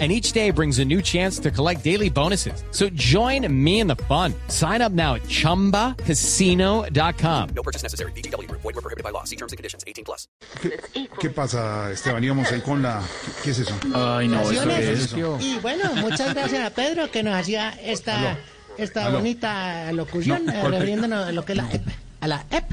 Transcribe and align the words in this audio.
and 0.00 0.10
each 0.10 0.32
day 0.32 0.50
brings 0.50 0.80
a 0.80 0.84
new 0.84 1.00
chance 1.00 1.38
to 1.38 1.52
collect 1.52 1.84
daily 1.84 2.10
bonuses. 2.10 2.64
So 2.72 2.88
join 2.90 3.46
me 3.48 3.78
in 3.78 3.86
the 3.86 3.94
fun. 4.08 4.34
Sign 4.48 4.82
up 4.82 4.90
now 4.90 5.14
at 5.14 5.22
ChumbaCasino.com. 5.28 7.48
No 7.54 7.62
purchase 7.62 7.84
necessary. 7.84 8.10
BGW. 8.12 8.50
Void 8.50 8.64
were 8.64 8.72
prohibited 8.82 9.04
by 9.04 9.10
law. 9.10 9.22
See 9.24 9.36
terms 9.36 9.52
and 9.52 9.56
conditions. 9.56 9.84
18 9.86 10.04
plus. 10.04 10.26
¿Qué, 10.60 10.72
qué 11.20 11.30
pasa, 11.30 11.92
Esteban? 11.92 12.24
Íbamos 12.24 12.50
ahí 12.50 12.60
con 12.60 12.82
la... 12.82 13.00
¿Qué 13.42 13.50
es 13.50 13.58
eso? 13.60 13.74
Ay, 13.94 14.28
no, 14.28 14.40
eso 14.42 14.64
Naciones. 14.66 15.12
es. 15.12 15.14
Y 15.40 15.58
bueno, 15.62 15.94
muchas 15.96 16.34
gracias 16.34 16.66
a 16.66 16.70
Pedro 16.74 17.10
que 17.10 17.22
nos 17.22 17.34
hacía 17.34 17.70
esta, 17.82 18.36
esta 18.78 19.06
Aló. 19.06 19.18
bonita 19.18 19.92
locución, 19.92 20.46
No, 20.46 20.52
eh, 20.52 20.56
¿cuál 20.60 20.72
Pe- 20.72 20.78
refiriéndonos 20.78 21.26
a 21.28 21.32
lo 21.32 21.44
que 21.44 21.52
es 21.52 21.58
la 21.58 21.70
EP, 21.72 21.86
a 22.20 22.28
la 22.28 22.44
EP, 22.50 22.64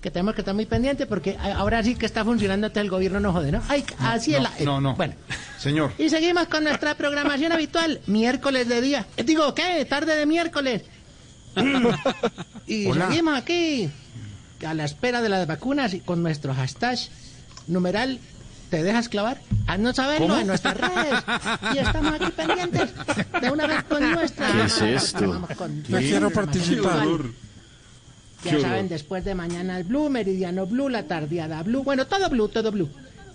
que 0.00 0.10
tenemos 0.10 0.34
que 0.34 0.40
estar 0.40 0.54
muy 0.54 0.66
pendientes 0.66 1.06
porque 1.06 1.36
a- 1.38 1.56
ahora 1.56 1.82
sí 1.82 1.94
que 1.94 2.06
está 2.06 2.24
funcionando, 2.24 2.66
entonces 2.68 2.84
el 2.84 2.90
gobierno 2.90 3.20
no 3.20 3.32
jode, 3.32 3.52
¿no? 3.52 3.62
Ay, 3.68 3.84
así 3.98 4.34
es 4.34 4.42
la 4.42 4.50
EP. 4.58 4.64
No, 4.64 4.80
no. 4.80 4.94
Bueno, 4.94 5.14
Señor, 5.58 5.92
y 5.98 6.08
seguimos 6.08 6.46
con 6.48 6.64
nuestra 6.64 6.94
programación 6.96 7.52
habitual, 7.52 8.00
miércoles 8.06 8.68
de 8.68 8.80
día. 8.80 9.06
Eh, 9.16 9.24
Digo, 9.24 9.54
¿qué? 9.54 9.84
Tarde 9.84 10.16
de 10.16 10.26
miércoles. 10.26 10.82
y 12.66 12.86
Hola. 12.86 13.08
seguimos 13.08 13.36
aquí 13.38 13.90
a 14.66 14.74
la 14.74 14.84
espera 14.84 15.20
de 15.22 15.28
las 15.28 15.46
vacunas 15.46 15.94
y 15.94 16.00
con 16.00 16.22
nuestro 16.22 16.54
hashtag 16.54 16.98
numeral 17.66 18.18
¿Te 18.70 18.84
dejas 18.84 19.08
clavar? 19.08 19.40
Haznos 19.66 19.96
saberlo 19.96 20.28
¿Cómo? 20.28 20.38
en 20.38 20.46
nuestras 20.46 20.76
redes. 20.76 21.24
Y 21.74 21.78
estamos 21.78 22.12
aquí 22.14 22.30
pendientes 22.30 22.90
de 23.42 23.50
una 23.50 23.66
vez 23.66 23.82
con 23.82 24.08
nuestra. 24.12 24.46
¿Qué 24.52 24.62
es 24.62 24.80
esto? 24.80 25.44
Con 25.56 25.82
Quiero 25.82 26.30
participar. 26.30 27.04
Ya 28.44 28.60
saben, 28.60 28.88
después 28.88 29.24
de 29.24 29.34
mañana 29.34 29.76
el 29.78 29.84
Blue, 29.84 30.08
Meridiano 30.08 30.66
Blue, 30.66 30.88
la 30.88 31.04
tardeada 31.04 31.62
Blue. 31.62 31.82
Bueno, 31.82 32.06
todo 32.06 32.28
Blue, 32.30 32.48
todo 32.48 32.72
Blue. 32.72 32.88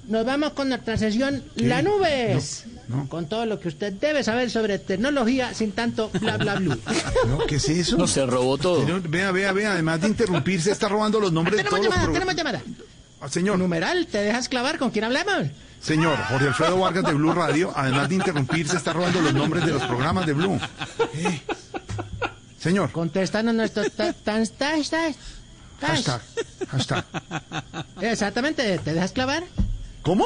Nos 0.07 0.23
vamos 0.25 0.53
con 0.53 0.69
nuestra 0.69 0.97
sesión 0.97 1.43
La 1.55 1.81
Nubes. 1.81 2.65
No, 2.87 2.97
no. 2.97 3.09
Con 3.09 3.25
todo 3.27 3.45
lo 3.47 3.59
que 3.59 3.69
usted 3.69 3.91
debe 3.93 4.23
saber 4.23 4.51
sobre 4.51 4.77
tecnología 4.77 5.53
sin 5.55 5.71
tanto 5.71 6.11
bla 6.21 6.37
bla 6.37 6.55
blue. 6.55 6.77
¿no? 7.27 7.39
¿qué 7.47 7.55
es 7.55 7.67
eso? 7.69 7.97
No, 7.97 8.05
se 8.05 8.23
robó 8.25 8.57
todo. 8.59 8.81
Señor, 8.81 9.01
vea, 9.07 9.31
vea, 9.31 9.51
vea, 9.51 9.71
además 9.73 10.01
de 10.01 10.07
interrumpirse, 10.09 10.71
está 10.71 10.87
robando 10.89 11.19
los 11.19 11.31
nombres 11.31 11.57
de 11.57 11.63
tenemos 11.63 11.79
todos 11.79 11.85
los 11.85 11.95
llamada, 11.95 12.13
tenemos 12.13 12.35
programas. 12.35 12.61
llamada. 12.61 12.85
Ah, 13.21 13.29
Señor, 13.29 13.57
Numeral, 13.57 14.05
¿te 14.05 14.19
dejas 14.19 14.47
clavar? 14.49 14.77
¿Con 14.77 14.91
quién 14.91 15.05
hablamos? 15.05 15.47
señor, 15.79 16.17
Jorge 16.29 16.47
Alfredo 16.47 16.79
Vargas 16.79 17.03
de 17.05 17.13
Blue 17.13 17.31
Radio, 17.31 17.71
además 17.75 18.09
de 18.09 18.15
interrumpirse, 18.15 18.75
está 18.75 18.91
robando 18.93 19.21
los 19.21 19.33
nombres 19.35 19.65
de 19.65 19.71
los 19.71 19.83
programas 19.83 20.25
de 20.25 20.33
Blue. 20.33 20.59
Eh. 21.13 21.41
Señor, 22.65 22.91
Contéstanos 22.91 23.53
nuestro 23.53 23.87
ta- 23.91 24.11
tan 24.11 24.43
ta- 24.47 24.73
ta- 24.81 25.13
ta- 25.79 25.87
hashtag, 25.87 26.21
hashtag. 26.67 27.05
Exactamente, 28.01 28.79
¿te 28.79 28.93
dejas 28.93 29.11
clavar? 29.11 29.43
¿Cómo? 30.01 30.25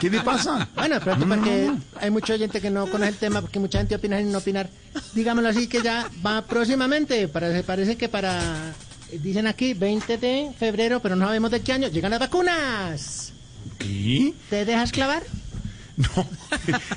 ¿Qué 0.00 0.08
le 0.08 0.20
pasa? 0.20 0.66
Bueno, 0.74 0.96
pero 1.04 1.16
No, 1.16 1.26
no, 1.26 1.34
porque 1.36 1.66
no, 1.66 1.72
no. 1.72 1.80
hay 2.00 2.10
mucha 2.10 2.38
gente 2.38 2.62
que 2.62 2.70
no 2.70 2.86
conoce 2.86 3.10
el 3.10 3.16
tema, 3.16 3.42
porque 3.42 3.58
mucha 3.58 3.78
gente 3.78 3.94
opina 3.94 4.16
sin 4.18 4.34
opinar. 4.34 4.70
Digámoslo 5.12 5.50
así, 5.50 5.66
que 5.66 5.82
ya 5.82 6.08
va 6.24 6.40
próximamente, 6.46 7.28
para, 7.28 7.62
parece 7.62 7.96
que 7.98 8.08
para, 8.08 8.72
dicen 9.22 9.46
aquí, 9.46 9.74
20 9.74 10.16
de 10.16 10.50
febrero, 10.58 11.00
pero 11.00 11.14
no 11.14 11.26
sabemos 11.26 11.50
de 11.50 11.60
qué 11.60 11.72
año, 11.74 11.88
llegan 11.88 12.10
las 12.10 12.20
vacunas. 12.20 13.32
¿Qué? 13.78 14.32
¿Te 14.48 14.64
dejas 14.64 14.92
clavar? 14.92 15.22
No, 15.96 16.26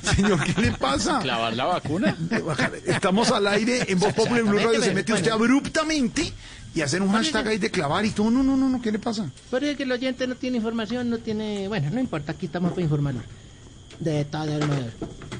señor, 0.02 0.42
¿qué 0.44 0.60
le 0.60 0.72
pasa? 0.72 1.18
¿Clavar 1.20 1.54
la 1.54 1.64
vacuna? 1.66 2.16
Estamos 2.86 3.30
al 3.30 3.46
aire 3.48 3.84
en 3.90 3.98
Voz 3.98 4.12
Popular 4.14 4.40
en 4.40 4.48
Blue 4.48 4.58
Radio, 4.58 4.80
se 4.82 4.94
mete 4.94 5.12
usted 5.12 5.30
Bueno. 5.32 5.44
abruptamente 5.44 6.32
y 6.74 6.80
hacer 6.80 7.02
un 7.02 7.12
hashtag 7.12 7.48
ahí 7.48 7.58
de 7.58 7.70
clavar 7.70 8.04
y 8.06 8.10
todo. 8.10 8.30
No, 8.30 8.42
no, 8.42 8.56
no, 8.56 8.68
no, 8.68 8.80
¿qué 8.82 8.90
le 8.92 8.98
pasa? 8.98 9.30
Porque 9.50 9.76
el 9.78 9.92
oyente 9.92 10.26
no 10.26 10.34
tiene 10.34 10.58
información, 10.58 11.08
no 11.10 11.18
tiene... 11.18 11.68
Bueno, 11.68 11.90
no 11.90 12.00
importa, 12.00 12.32
aquí 12.32 12.46
estamos 12.46 12.70
para 12.72 12.82
informarnos. 12.82 13.24
De 14.00 14.24
todos 14.24 14.66
modos. 14.66 14.92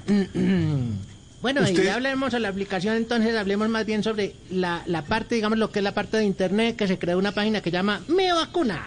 Bueno, 1.43 1.61
y 1.61 1.65
Usted- 1.73 1.85
ya 1.85 1.95
hablemos 1.95 2.33
de 2.33 2.41
la 2.41 2.49
aplicación, 2.49 2.97
entonces 2.97 3.37
hablemos 3.37 3.69
más 3.69 3.85
bien 3.87 4.03
sobre 4.03 4.35
la, 4.51 4.83
la 4.87 5.05
parte, 5.05 5.35
digamos, 5.37 5.59
lo 5.59 5.71
que 5.71 5.79
es 5.81 5.83
la 5.85 5.93
parte 5.95 6.17
de 6.17 6.25
internet, 6.25 6.75
que 6.77 6.89
se 6.89 6.99
creó 6.99 7.19
una 7.19 7.33
página 7.33 7.61
que 7.61 7.71
llama 7.71 8.01
Mi 8.09 8.27
Vacuna. 8.33 8.83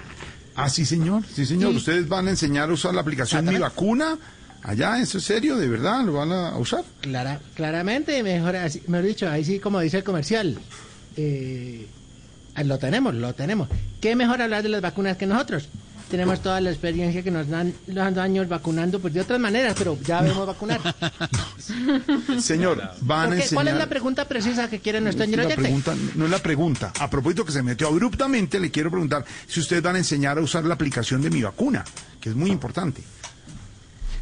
Ah, 0.56 0.68
sí, 0.70 0.84
señor, 0.84 1.24
sí, 1.32 1.46
señor. 1.46 1.74
Ustedes 1.74 2.10
van 2.10 2.28
a 2.28 2.32
enseñar 2.32 2.70
a 2.70 2.74
usar 2.74 2.94
la 2.94 3.02
aplicación 3.02 3.46
Mi. 3.46 3.58
Vacuna. 3.60 4.18
Allá, 4.64 5.00
¿eso 5.02 5.18
es 5.20 5.24
serio? 5.24 5.58
¿De 5.58 5.68
verdad? 5.68 6.04
¿Lo 6.04 6.14
van 6.14 6.32
a 6.32 6.58
usar? 6.58 6.84
Clara, 7.02 7.40
claramente, 7.56 8.22
mejor, 8.24 8.56
así- 8.58 8.84
mejor 8.88 9.06
dicho, 9.08 9.30
ahí 9.30 9.44
sí, 9.46 9.60
como 9.60 9.80
dice 9.80 9.98
el 9.98 10.04
comercial, 10.04 10.58
eh, 11.18 11.88
lo 12.66 12.78
tenemos, 12.78 13.14
lo 13.16 13.34
tenemos. 13.34 13.70
¿Qué 14.02 14.16
mejor 14.16 14.42
hablar 14.42 14.64
de 14.64 14.70
las 14.70 14.82
vacunas 14.82 15.16
que 15.18 15.26
nosotros? 15.26 15.70
Tenemos 16.10 16.42
toda 16.42 16.60
la 16.60 16.72
experiencia 16.72 17.22
que 17.22 17.30
nos 17.30 17.48
dan 17.48 17.72
los 17.86 18.18
años 18.18 18.48
vacunando, 18.50 19.00
pues 19.00 19.14
de 19.14 19.22
otras 19.22 19.40
maneras, 19.40 19.76
pero 19.78 19.96
ya 20.04 20.22
vemos 20.24 20.46
vacunar. 20.48 20.82
Señor, 22.40 22.82
van 23.02 23.32
a 23.32 23.36
enseñar... 23.36 23.54
¿Cuál 23.54 23.68
es 23.70 23.76
la 23.76 23.88
pregunta 23.88 24.28
precisa 24.28 24.70
que 24.70 24.80
quiere 24.80 25.02
nuestro 25.02 25.26
señor 25.26 25.54
pregunta 25.56 25.96
no 26.16 26.26
es 26.26 26.32
la 26.32 26.40
pregunta. 26.40 26.92
A 27.00 27.10
propósito 27.10 27.46
que 27.46 27.52
se 27.52 27.62
metió 27.64 27.88
abruptamente, 27.88 28.60
le 28.60 28.72
quiero 28.72 28.90
preguntar 28.90 29.24
si 29.48 29.60
ustedes 29.60 29.82
van 29.84 29.96
a 29.96 30.00
enseñar 30.00 30.38
a 30.38 30.42
usar 30.42 30.66
la 30.66 30.74
aplicación 30.74 31.22
de 31.22 31.30
Mi 31.30 31.44
Vacuna, 31.44 31.84
que 32.20 32.30
es 32.30 32.36
muy 32.36 32.50
importante. 32.50 33.02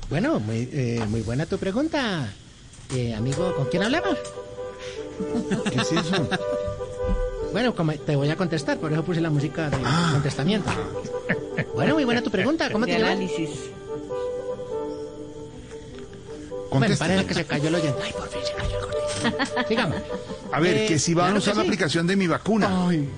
Bueno, 0.09 0.39
muy, 0.39 0.69
eh, 0.71 1.03
muy 1.09 1.21
buena 1.21 1.45
tu 1.45 1.57
pregunta. 1.57 2.29
Eh, 2.95 3.13
amigo, 3.13 3.53
¿con 3.55 3.65
quién 3.65 3.83
hablamos? 3.83 4.17
¿Qué 5.69 5.81
es 5.81 5.91
eso? 5.91 6.29
Bueno, 7.51 7.75
como 7.75 7.93
te 7.93 8.15
voy 8.15 8.29
a 8.29 8.35
contestar, 8.37 8.77
por 8.77 8.91
eso 8.93 9.03
puse 9.03 9.19
la 9.19 9.29
música 9.29 9.69
de 9.69 9.77
Ah. 9.83 10.09
contestamiento. 10.13 10.69
Bueno, 11.73 11.95
muy 11.95 12.05
buena 12.05 12.21
tu 12.21 12.29
pregunta. 12.31 12.69
¿Cómo 12.71 12.85
te 12.85 12.91
de 12.93 12.97
llamas? 12.99 13.11
análisis. 13.13 13.49
Bueno, 16.71 16.95
parece 16.99 17.25
que 17.25 17.33
se 17.33 17.45
cayó 17.45 17.67
el 17.69 17.75
oyente. 17.75 17.99
Ay, 18.03 18.11
por 18.13 18.27
fin 18.29 18.41
se 18.45 18.53
cayó 18.53 18.77
el 18.79 18.85
gordito. 18.85 19.67
Sigamos. 19.67 19.95
A 20.51 20.59
ver, 20.59 20.77
Eh, 20.77 20.85
que 20.87 20.99
si 20.99 21.13
van 21.13 21.25
claro 21.25 21.35
a 21.35 21.39
usar 21.39 21.55
la 21.57 21.63
aplicación 21.63 22.05
de 22.07 22.15
Mi 22.15 22.27
Vacuna. 22.27 22.87
Ay. 22.87 23.09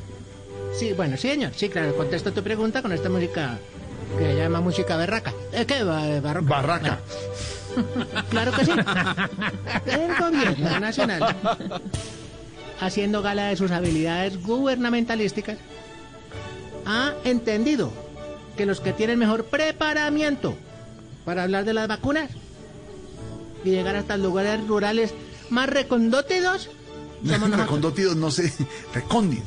Sí, 0.77 0.93
bueno, 0.93 1.17
sí, 1.17 1.29
señor. 1.29 1.51
Sí, 1.55 1.67
claro, 1.69 1.95
contesto 1.95 2.31
tu 2.31 2.41
pregunta 2.41 2.81
con 2.81 2.91
esta 2.93 3.09
música 3.09 3.59
que 4.17 4.23
se 4.25 4.35
llama 4.35 4.61
música 4.61 4.95
berraca. 4.97 5.33
¿Es 5.51 5.65
que 5.65 5.83
barroca? 5.83 6.41
Barraca. 6.41 6.99
Claro 8.29 8.51
que 8.51 8.65
sí. 8.65 8.71
El 8.71 10.15
gobierno 10.17 10.79
nacional, 10.79 11.35
haciendo 12.81 13.21
gala 13.21 13.45
de 13.47 13.55
sus 13.55 13.71
habilidades 13.71 14.41
gubernamentalísticas, 14.41 15.57
ha 16.85 17.13
entendido 17.23 17.91
que 18.57 18.65
los 18.65 18.81
que 18.81 18.91
tienen 18.91 19.19
mejor 19.19 19.45
preparamiento 19.45 20.55
para 21.25 21.43
hablar 21.43 21.63
de 21.63 21.73
las 21.73 21.87
vacunas 21.87 22.31
y 23.63 23.69
llegar 23.69 23.95
hasta 23.95 24.17
lugares 24.17 24.65
rurales 24.67 25.13
más 25.49 25.69
recondótidos. 25.69 26.69
Recondótidos, 27.23 28.15
no 28.15 28.31
sé. 28.31 28.51
Recóndido. 28.93 29.43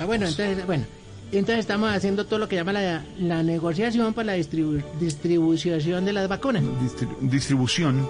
Ah, 0.00 0.04
bueno, 0.04 0.26
entonces, 0.26 0.64
bueno. 0.66 0.84
Y 1.32 1.38
entonces 1.38 1.60
estamos 1.60 1.90
haciendo 1.90 2.26
todo 2.26 2.38
lo 2.38 2.48
que 2.48 2.56
llama 2.56 2.72
la, 2.74 3.02
la 3.18 3.42
negociación 3.42 4.12
para 4.12 4.26
la 4.26 4.36
distribu- 4.36 4.82
distribución 5.00 6.04
de 6.04 6.12
las 6.12 6.28
vacunas. 6.28 6.62
Distri- 6.62 7.16
distribución. 7.22 8.06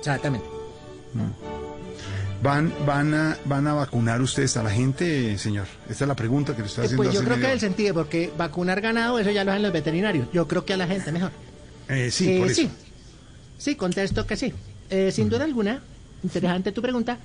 Exactamente. 0.00 0.44
¿Van, 2.42 2.72
van, 2.86 3.14
a, 3.14 3.36
¿Van 3.46 3.66
a 3.66 3.74
vacunar 3.74 4.20
ustedes 4.22 4.56
a 4.56 4.62
la 4.62 4.70
gente, 4.70 5.36
señor? 5.38 5.66
Esta 5.90 6.04
es 6.04 6.08
la 6.08 6.14
pregunta 6.14 6.54
que 6.54 6.62
le 6.62 6.66
estoy 6.68 6.82
Eh, 6.82 6.86
haciendo 6.86 7.02
Pues 7.04 7.14
yo 7.14 7.20
hace 7.20 7.28
creo 7.28 7.40
que 7.40 7.46
es 7.46 7.52
el 7.52 7.60
sentido, 7.60 7.94
porque 7.94 8.32
vacunar 8.36 8.80
ganado, 8.80 9.18
eso 9.18 9.30
ya 9.30 9.42
lo 9.44 9.50
hacen 9.52 9.62
los 9.62 9.72
veterinarios. 9.72 10.28
Yo 10.32 10.46
creo 10.46 10.64
que 10.64 10.72
a 10.74 10.76
la 10.76 10.86
gente 10.86 11.10
mejor. 11.10 11.30
Eh, 11.88 12.10
sí, 12.12 12.30
Eh, 12.30 12.38
por 12.40 12.50
eso. 12.50 12.62
sí, 12.62 12.70
sí, 13.58 13.74
contesto 13.74 14.24
que 14.26 14.36
sí. 14.36 14.52
Eh, 14.90 15.10
sin 15.12 15.28
duda 15.28 15.44
alguna, 15.44 15.82
interesante 16.22 16.70
tu 16.72 16.80
pregunta. 16.80 17.18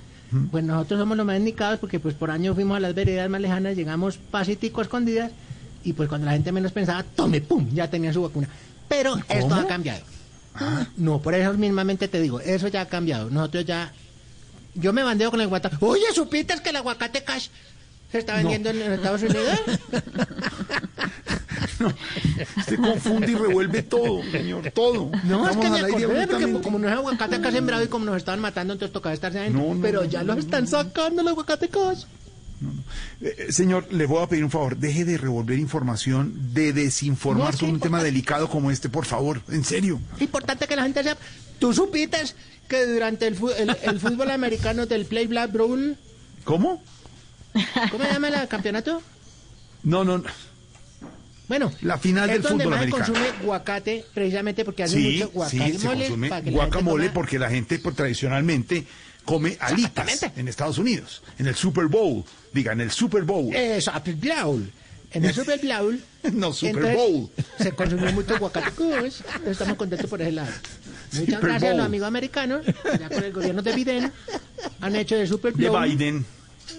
Pues 0.50 0.64
nosotros 0.64 0.98
somos 0.98 1.16
los 1.16 1.24
más 1.24 1.38
indicados 1.38 1.78
porque 1.78 2.00
pues 2.00 2.14
por 2.14 2.30
años 2.30 2.54
fuimos 2.54 2.76
a 2.76 2.80
las 2.80 2.94
veredas 2.94 3.30
más 3.30 3.40
lejanas, 3.40 3.76
llegamos 3.76 4.16
pasitico 4.16 4.80
a 4.80 4.84
escondidas 4.84 5.30
y 5.84 5.92
pues 5.92 6.08
cuando 6.08 6.26
la 6.26 6.32
gente 6.32 6.50
menos 6.50 6.72
pensaba, 6.72 7.02
tome, 7.02 7.40
pum, 7.40 7.68
ya 7.72 7.88
tenía 7.88 8.12
su 8.12 8.22
vacuna. 8.22 8.48
Pero 8.88 9.16
esto 9.28 9.54
ha 9.54 9.66
cambiado. 9.66 10.02
No, 10.96 11.20
por 11.20 11.34
eso 11.34 11.52
mismamente 11.54 12.08
te 12.08 12.20
digo, 12.20 12.40
eso 12.40 12.68
ya 12.68 12.82
ha 12.82 12.88
cambiado. 12.88 13.30
Nosotros 13.30 13.64
ya... 13.64 13.92
Yo 14.74 14.92
me 14.92 15.04
bandeo 15.04 15.30
con 15.30 15.40
el 15.40 15.46
aguacate. 15.46 15.76
Oye, 15.80 16.06
¿supiste 16.12 16.54
que 16.62 16.70
el 16.70 16.76
aguacate 16.76 17.22
cash 17.22 17.48
se 18.10 18.18
está 18.18 18.36
vendiendo 18.36 18.70
en 18.70 18.92
Estados 18.92 19.22
Unidos? 19.22 19.60
Usted 22.56 22.76
confunde 22.76 23.32
y 23.32 23.34
revuelve 23.34 23.82
todo, 23.82 24.22
señor, 24.30 24.70
todo. 24.72 25.10
No, 25.24 25.48
es 25.48 25.56
Vamos 25.56 25.64
que 25.64 25.70
me 25.70 25.78
acordé, 25.80 26.26
porque 26.26 26.60
como 26.62 26.78
no 26.78 26.88
es 26.88 26.94
aguacate 26.94 27.36
acá 27.36 27.50
sembrado 27.50 27.82
y 27.84 27.88
como 27.88 28.04
nos 28.04 28.16
estaban 28.16 28.40
matando, 28.40 28.72
entonces 28.74 28.92
tocaba 28.92 29.12
estarse 29.14 29.38
adentro. 29.38 29.62
No, 29.62 29.74
no, 29.74 29.80
Pero 29.82 30.02
no, 30.04 30.06
ya 30.08 30.22
no, 30.22 30.34
los 30.34 30.44
están 30.44 30.66
sacando 30.66 31.22
el 31.22 31.28
aguacate 31.28 31.68
cash. 31.68 32.04
no, 32.60 32.72
no. 32.72 32.80
Eh, 33.20 33.34
eh, 33.48 33.52
señor, 33.52 33.86
le 33.92 34.06
voy 34.06 34.22
a 34.22 34.26
pedir 34.28 34.44
un 34.44 34.50
favor, 34.50 34.76
deje 34.76 35.04
de 35.04 35.18
revolver 35.18 35.58
información, 35.58 36.32
de 36.54 36.72
desinformar 36.72 37.44
No, 37.44 37.50
es 37.50 37.56
sobre 37.56 37.72
un 37.72 37.80
tema 37.80 38.02
delicado 38.02 38.48
como 38.48 38.70
este, 38.70 38.88
por 38.88 39.04
favor, 39.06 39.42
en 39.48 39.64
serio. 39.64 40.00
Es 40.16 40.22
importante 40.22 40.66
que 40.66 40.76
la 40.76 40.82
gente 40.84 41.02
sepa. 41.02 41.20
¿Tú 41.58 41.72
supites 41.72 42.34
que 42.68 42.86
durante 42.86 43.26
el, 43.26 43.36
el- 43.58 43.76
el 43.82 44.00
fútbol 44.00 44.30
americano 44.30 44.86
del 44.86 45.04
Play 45.06 45.26
Black 45.26 45.52
Bowl, 45.52 45.96
¿Cómo? 46.44 46.82
¿cómo 47.90 48.04
se 48.04 48.12
llama 48.12 48.28
el 48.28 48.48
campeonato? 48.48 49.00
No, 49.82 50.02
no, 50.04 50.18
no. 50.18 50.24
Bueno, 51.48 51.70
La 51.82 51.98
final 51.98 52.28
del 52.28 52.42
fútbol 52.42 52.68
más 52.70 52.78
americano. 52.80 53.04
se 53.04 53.12
consume 53.12 53.28
aguacate, 53.40 54.04
precisamente 54.14 54.64
porque 54.64 54.82
hace 54.84 54.96
Sí, 54.96 55.22
mucho 55.24 55.48
sí, 55.50 55.58
guacamole. 55.58 55.78
se 55.78 55.86
consume 56.08 56.28
para 56.28 56.42
que 56.42 56.50
la 56.50 56.56
gente 56.56 56.66
guacamole 56.70 57.10
porque 57.10 57.38
la 57.38 57.50
gente 57.50 57.78
pues, 57.78 57.94
tradicionalmente 57.96 58.86
come 59.24 59.56
alitas 59.60 60.22
en 60.36 60.48
Estados 60.48 60.78
Unidos, 60.78 61.22
en 61.38 61.46
el 61.46 61.54
Super 61.54 61.86
Bowl, 61.86 62.24
diga, 62.52 62.72
en 62.72 62.80
el 62.80 62.90
Super 62.90 63.22
Bowl. 63.24 63.52
Super 63.80 64.16
Bowl. 64.42 64.70
En 65.12 65.24
el 65.24 65.34
Super 65.34 65.60
Bowl. 65.64 66.00
No, 66.32 66.54
Super 66.54 66.76
entonces, 66.76 66.96
Bowl. 66.96 67.30
Se 67.58 67.72
consumió 67.72 68.12
mucho 68.12 68.34
aguacate. 68.36 68.70
Pues, 68.70 69.22
estamos 69.46 69.76
contentos 69.76 70.08
por 70.08 70.22
ese 70.22 70.32
lado. 70.32 70.48
Muchas 71.12 71.26
Super 71.34 71.40
gracias 71.40 71.62
a 71.62 71.66
Bowl. 71.66 71.76
los 71.76 71.86
amigos 71.86 72.08
americanos, 72.08 72.66
ya 72.98 73.08
con 73.10 73.22
el 73.22 73.32
gobierno 73.32 73.60
de 73.60 73.72
Biden, 73.74 74.12
han 74.80 74.96
hecho 74.96 75.14
de 75.16 75.26
Super 75.26 75.52
de 75.52 75.68
Bowl. 75.68 75.84
Biden. 75.84 76.24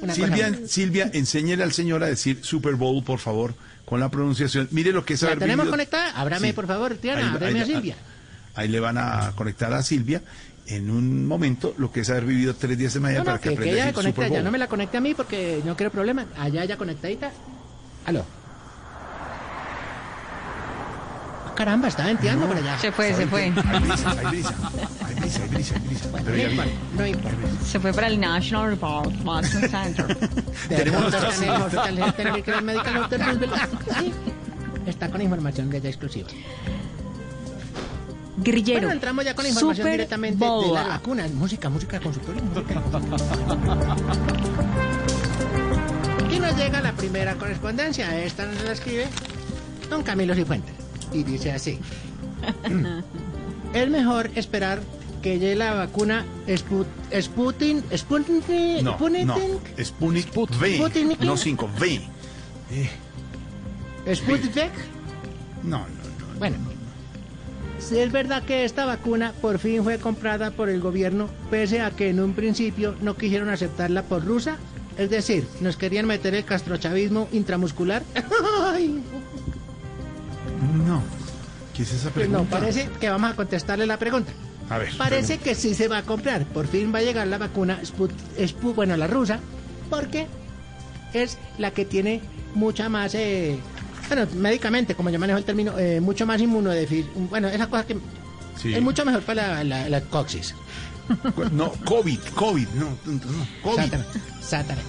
Una 0.02 0.16
Silvia. 0.16 0.60
Silvia, 0.68 1.12
enséñele 1.14 1.64
al 1.64 1.72
señor 1.72 2.04
a 2.04 2.08
decir 2.08 2.40
Super 2.44 2.74
Bowl, 2.74 3.04
por 3.04 3.20
favor, 3.20 3.54
con 3.86 4.00
la 4.00 4.10
pronunciación. 4.10 4.68
Mire 4.72 4.92
lo 4.92 5.06
que 5.06 5.14
es 5.14 5.22
¿La 5.22 5.28
haber 5.30 5.40
tenemos 5.40 5.66
vivido- 5.66 5.72
conectada? 5.74 6.12
Ábrame, 6.20 6.48
Sí. 6.48 6.54
por 6.54 6.68
favor, 6.68 6.96
Tiana, 6.96 7.38
ahí- 7.40 7.60
a 7.60 7.66
Silvia. 7.66 7.96
Ahí 8.56 8.68
le 8.68 8.80
van 8.80 8.98
a 8.98 9.34
conectar 9.36 9.72
a 9.74 9.84
Silvia 9.84 10.22
en 10.68 10.90
un 10.90 11.28
momento 11.28 11.76
lo 11.78 11.92
que 11.92 12.00
es 12.00 12.10
haber 12.10 12.26
vivido 12.26 12.56
tres 12.56 12.78
días 12.78 12.94
de 12.96 13.00
Miami 13.00 13.20
No, 13.20 13.26
para 13.26 13.38
no, 13.38 13.42
que 13.44 13.50
que, 13.50 13.56
que 13.56 13.62
aprenda 13.62 13.74
ella 13.74 13.84
a 13.84 13.86
se 13.86 13.88
decir 13.90 13.96
conecte 13.96 14.16
Super 14.16 14.26
allá, 14.26 14.36
Bowl. 14.40 14.44
no 14.46 14.52
me 14.52 14.58
la 14.58 14.68
conecte 14.68 14.98
a 14.98 15.02
mí 15.02 15.14
porque 15.14 15.62
no 15.66 15.76
quiero 15.78 15.92
problema. 15.92 16.26
Allá, 16.38 16.66
ya 16.66 16.78
conectadita. 16.78 17.32
Aló. 18.06 18.26
Ah, 21.45 21.45
Caramba, 21.56 21.88
está 21.88 22.06
venteando 22.06 22.48
por 22.48 22.58
allá. 22.58 22.78
Se 22.80 22.92
fue, 22.92 23.14
se 23.14 23.28
fue. 23.28 23.44
Hay 23.46 23.52
brisa, 23.80 24.10
hay 24.12 24.26
brisa, 24.28 24.54
hay 25.06 25.16
brisa, 25.16 25.40
hay 25.44 25.50
brisa, 25.50 25.76
hay 25.76 25.80
brisa. 25.88 26.10
Bueno, 26.12 26.26
Pero 26.26 26.38
no 26.38 26.44
ya 26.44 26.50
importa, 26.50 26.64
viene. 26.66 26.96
no 26.98 27.08
importa. 27.08 27.38
Se 27.66 27.80
fue 27.80 27.94
para 27.94 28.08
el 28.08 28.20
National 28.20 28.70
Reporting 28.72 29.70
Center. 29.70 30.08
De 30.70 30.76
Tenemos 30.76 31.14
está 34.86 35.10
con 35.10 35.22
información 35.22 35.70
de 35.70 35.78
ella 35.78 35.90
exclusiva. 35.90 36.28
Grillero. 38.38 38.80
Bueno, 38.82 38.94
entramos 38.94 39.24
ya 39.26 39.34
con 39.34 39.44
la 39.44 39.50
información 39.50 39.78
Super 39.86 39.92
directamente 39.94 40.44
de 40.44 40.50
Bowl. 40.50 40.74
las 40.74 40.88
vacunas. 40.88 41.32
Música, 41.32 41.70
música, 41.70 42.00
consultorio, 42.02 42.44
música. 42.44 42.82
Y 46.32 46.40
nos 46.40 46.56
llega 46.58 46.82
la 46.82 46.92
primera 46.92 47.36
correspondencia. 47.36 48.20
Esta 48.20 48.46
nos 48.46 48.62
la 48.64 48.74
escribe 48.74 49.08
don 49.90 50.04
Camilo 50.04 50.36
Cifuentes. 50.36 50.85
Y 51.14 51.24
dice 51.24 51.52
así. 51.52 51.80
es 53.74 53.90
mejor 53.90 54.30
esperar 54.36 54.82
que 55.22 55.40
llegue 55.40 55.56
la 55.56 55.74
vacuna 55.74 56.26
Sput, 56.48 56.88
Sputin, 57.20 57.84
Sputnik, 57.96 58.48
No, 58.84 58.94
Sputnik, 58.94 59.26
no, 59.26 59.36
Sputnik 59.84 60.28
V, 60.36 60.76
Sputnik. 60.78 61.20
no 61.22 61.36
5, 61.38 61.70
V. 61.80 62.02
Sputnik. 64.14 64.72
No, 65.64 65.80
no, 65.80 65.86
no. 65.86 66.40
Bueno, 66.40 66.58
si 67.80 67.98
es 67.98 68.12
verdad 68.12 68.44
que 68.44 68.66
esta 68.66 68.86
vacuna 68.86 69.34
por 69.42 69.58
fin 69.58 69.84
fue 69.84 69.98
comprada 69.98 70.52
por 70.52 70.70
el 70.70 70.80
gobierno, 70.80 71.28
pese 71.50 71.82
a 71.82 71.92
que 71.92 72.10
en 72.10 72.20
un 72.20 72.34
principio 72.34 72.96
no 73.02 73.16
quisieron 73.18 73.50
aceptarla 73.50 74.04
por 74.04 74.24
rusa, 74.26 74.58
es 74.98 75.10
decir, 75.10 75.48
nos 75.60 75.76
querían 75.76 76.06
meter 76.06 76.36
el 76.36 76.46
castrochavismo 76.46 77.28
intramuscular. 77.32 78.04
No. 80.76 81.02
¿Qué 81.76 81.84
es 81.84 81.92
esa 81.92 82.10
pues 82.10 82.28
pregunta? 82.28 82.38
no, 82.44 82.50
parece 82.50 82.90
que 83.00 83.10
vamos 83.10 83.32
a 83.32 83.36
contestarle 83.36 83.86
la 83.86 83.98
pregunta. 83.98 84.32
A 84.70 84.78
ver. 84.78 84.96
Parece 84.98 85.38
que 85.38 85.54
sí 85.56 85.76
se 85.76 85.88
va 85.88 86.00
a 86.00 86.04
comprar. 86.04 86.46
Por 86.46 86.68
fin 86.68 86.92
va 86.94 87.00
a 87.00 87.02
llegar 87.02 87.28
la 87.28 87.38
vacuna 87.38 87.80
Sput, 87.84 88.12
Spu- 88.38 88.74
bueno, 88.74 88.96
la 88.98 89.08
rusa, 89.08 89.40
porque 89.90 90.28
es 91.14 91.38
la 91.58 91.72
que 91.72 91.86
tiene 91.86 92.22
mucha 92.56 92.90
más, 92.90 93.14
eh, 93.16 93.58
bueno, 94.08 94.26
médicamente, 94.36 94.96
como 94.96 95.10
yo 95.10 95.20
manejo 95.20 95.38
el 95.38 95.46
término, 95.46 95.78
eh, 95.78 96.00
mucho 96.02 96.26
más 96.26 96.42
inmunodefil. 96.42 97.08
Bueno, 97.30 97.48
esa 97.50 97.68
cosa 97.68 97.86
que 97.86 97.98
Sí. 98.62 98.74
es 98.74 98.82
mucho 98.82 99.04
mejor 99.06 99.22
para 99.24 99.64
la, 99.64 99.64
la, 99.66 99.90
la 99.90 100.02
coxis. 100.02 100.56
No, 101.52 101.72
COVID, 101.84 102.20
COVID, 102.34 102.68
no, 102.70 102.86
no, 103.06 103.12
no, 103.14 103.48
COVID. 103.62 103.84
Sátana, 103.84 104.06
sátana. 104.42 104.82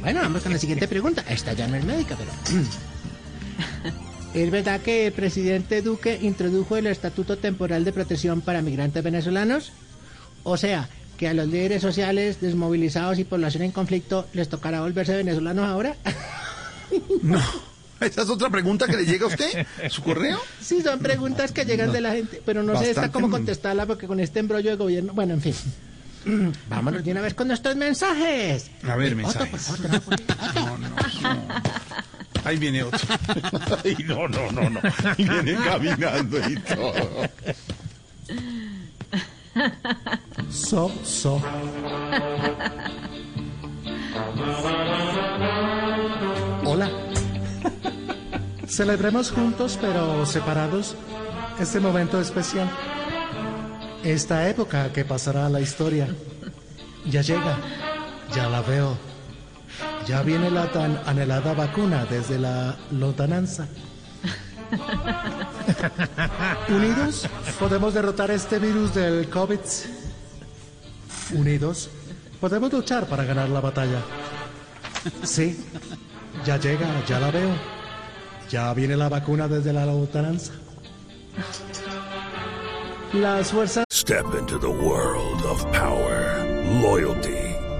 Bueno, 0.00 0.20
vamos 0.20 0.42
con 0.42 0.52
la 0.52 0.58
siguiente 0.58 0.86
pregunta. 0.86 1.24
Esta 1.28 1.52
ya 1.54 1.66
no 1.66 1.74
es 1.76 1.84
médica, 1.84 2.16
pero... 2.16 2.30
¿Es 4.34 4.50
verdad 4.50 4.80
que 4.80 5.06
el 5.06 5.12
presidente 5.12 5.82
Duque 5.82 6.18
introdujo 6.22 6.76
el 6.76 6.86
Estatuto 6.86 7.36
Temporal 7.36 7.84
de 7.84 7.92
Protección 7.92 8.40
para 8.40 8.62
Migrantes 8.62 9.02
Venezolanos? 9.02 9.72
O 10.42 10.56
sea, 10.56 10.88
que 11.18 11.28
a 11.28 11.34
los 11.34 11.48
líderes 11.48 11.82
sociales 11.82 12.40
desmovilizados 12.40 13.18
y 13.18 13.24
población 13.24 13.62
en 13.62 13.72
conflicto 13.72 14.26
les 14.32 14.48
tocará 14.48 14.80
volverse 14.80 15.16
venezolanos 15.16 15.66
ahora. 15.66 15.96
No. 17.22 17.40
¿Esa 18.00 18.20
es 18.20 18.28
otra 18.28 18.50
pregunta 18.50 18.86
que 18.86 18.96
le 18.98 19.06
llega 19.06 19.24
a 19.24 19.28
usted? 19.28 19.66
¿Su 19.88 20.02
correo? 20.02 20.38
Sí, 20.60 20.82
son 20.82 20.98
preguntas 20.98 21.52
que 21.52 21.64
llegan 21.64 21.90
de 21.90 22.02
la 22.02 22.12
gente, 22.12 22.42
pero 22.44 22.62
no 22.62 22.78
sé 22.78 22.88
Bastante 22.88 23.12
cómo 23.12 23.30
contestarla 23.30 23.86
porque 23.86 24.06
con 24.06 24.20
este 24.20 24.40
embrollo 24.40 24.68
de 24.68 24.76
gobierno... 24.76 25.14
Bueno, 25.14 25.32
en 25.32 25.40
fin. 25.40 25.54
Vámonos 26.68 27.02
de 27.02 27.12
una 27.12 27.22
vez 27.22 27.32
con 27.32 27.48
nuestros 27.48 27.76
mensajes. 27.76 28.70
A 28.86 28.96
ver, 28.96 29.16
mensajes. 29.16 29.48
por 29.48 29.60
favor, 29.60 30.02
Otto. 30.06 30.34
No, 30.54 30.78
no, 30.78 30.88
no. 30.88 30.96
Ahí 32.44 32.58
viene 32.58 32.82
otro. 32.82 33.00
Ay, 33.84 33.96
no, 34.04 34.28
no, 34.28 34.50
no, 34.52 34.70
no. 34.70 34.80
Y 35.16 35.28
viene 35.28 35.54
caminando 35.64 36.38
y 36.48 36.56
todo. 36.56 36.92
So, 40.50 40.90
so. 41.04 41.40
Hola. 46.64 46.90
Celebremos 48.66 49.30
juntos 49.30 49.78
pero 49.80 50.24
separados 50.24 50.96
este 51.60 51.78
momento 51.80 52.20
especial. 52.20 52.70
Esta 54.02 54.48
época 54.48 54.92
que 54.92 55.04
pasará 55.04 55.46
a 55.46 55.50
la 55.50 55.60
historia. 55.60 56.08
Ya 57.04 57.22
llega, 57.22 57.58
ya 58.34 58.48
la 58.48 58.62
veo. 58.62 59.11
Ya 60.06 60.22
viene 60.22 60.50
la 60.50 60.70
tan 60.70 61.00
anhelada 61.06 61.54
vacuna 61.54 62.04
desde 62.04 62.38
la 62.38 62.76
lontananza. 62.90 63.66
Unidos 66.68 67.28
podemos 67.58 67.94
derrotar 67.94 68.30
este 68.30 68.58
virus 68.58 68.94
del 68.94 69.28
COVID. 69.28 69.60
Unidos 71.34 71.90
podemos 72.40 72.72
luchar 72.72 73.06
para 73.06 73.24
ganar 73.24 73.48
la 73.48 73.60
batalla. 73.60 74.00
Sí, 75.22 75.64
ya 76.44 76.58
llega, 76.58 76.86
ya 77.06 77.20
la 77.20 77.30
veo. 77.30 77.50
Ya 78.50 78.72
viene 78.74 78.96
la 78.96 79.08
vacuna 79.08 79.48
desde 79.48 79.72
la 79.72 79.86
lontananza. 79.86 80.52
Las 83.12 83.50
fuerzas 83.50 83.84
Step 83.92 84.34
into 84.38 84.58
the 84.58 84.68
world 84.68 85.44
of 85.46 85.62
power, 85.70 86.44
loyalty, 86.82 87.41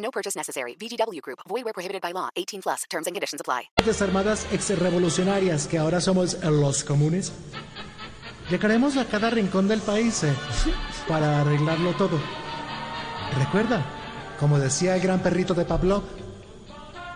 No 0.00 0.10
purchase 0.10 0.36
necessary. 0.36 0.74
VGW 0.80 1.20
Group. 1.20 1.40
Void 1.48 1.64
where 1.64 1.74
prohibited 1.74 2.00
by 2.00 2.12
law. 2.12 2.30
18 2.36 2.62
plus. 2.62 2.84
Terms 2.88 3.06
and 3.06 3.14
conditions 3.14 3.40
apply. 3.40 3.70
armadas 4.00 4.46
exrevolucionarias 4.52 5.66
que 5.66 5.78
ahora 5.78 6.00
somos 6.00 6.42
los 6.44 6.84
comunes, 6.84 7.32
llegaremos 8.50 8.96
a 8.96 9.04
cada 9.06 9.30
rincón 9.30 9.66
del 9.66 9.80
país 9.80 10.22
eh, 10.24 10.32
para 11.08 11.40
arreglarlo 11.40 11.92
todo. 11.94 12.18
Recuerda, 13.38 13.84
como 14.38 14.58
decía 14.58 14.94
el 14.96 15.02
gran 15.02 15.20
perrito 15.20 15.54
de 15.54 15.64
Pablo, 15.64 16.02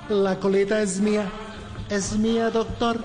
la 0.09 0.39
colita 0.41 0.83
es 0.83 1.01
mía, 1.01 1.31
es 1.89 2.17
mía, 2.17 2.51
doctor. 2.51 2.99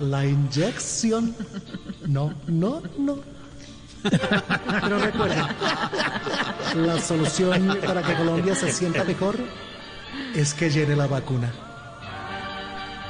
La 0.00 0.24
inyección, 0.24 1.34
no, 2.06 2.34
no, 2.46 2.82
no. 2.98 3.39
Pero 4.02 4.98
recuerda, 4.98 5.54
la 6.76 7.00
solución 7.00 7.78
para 7.84 8.02
que 8.02 8.14
Colombia 8.14 8.54
se 8.54 8.72
sienta 8.72 9.04
mejor 9.04 9.36
es 10.34 10.54
que 10.54 10.70
llene 10.70 10.96
la 10.96 11.06
vacuna. 11.06 11.50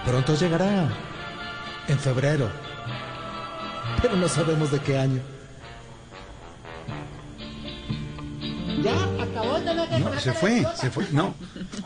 Pronto 0.05 0.35
llegará. 0.35 0.89
en 1.89 1.99
febrero. 1.99 2.49
Pero 4.01 4.17
no 4.17 4.29
sabemos 4.29 4.71
de 4.71 4.79
qué 4.81 4.99
año. 4.99 5.21
Ya, 8.83 8.95
acabó. 9.23 9.59
No, 9.59 10.21
se 10.21 10.33
fue, 10.33 10.65
se 10.75 10.91
fue. 10.91 11.07
No, 11.11 11.35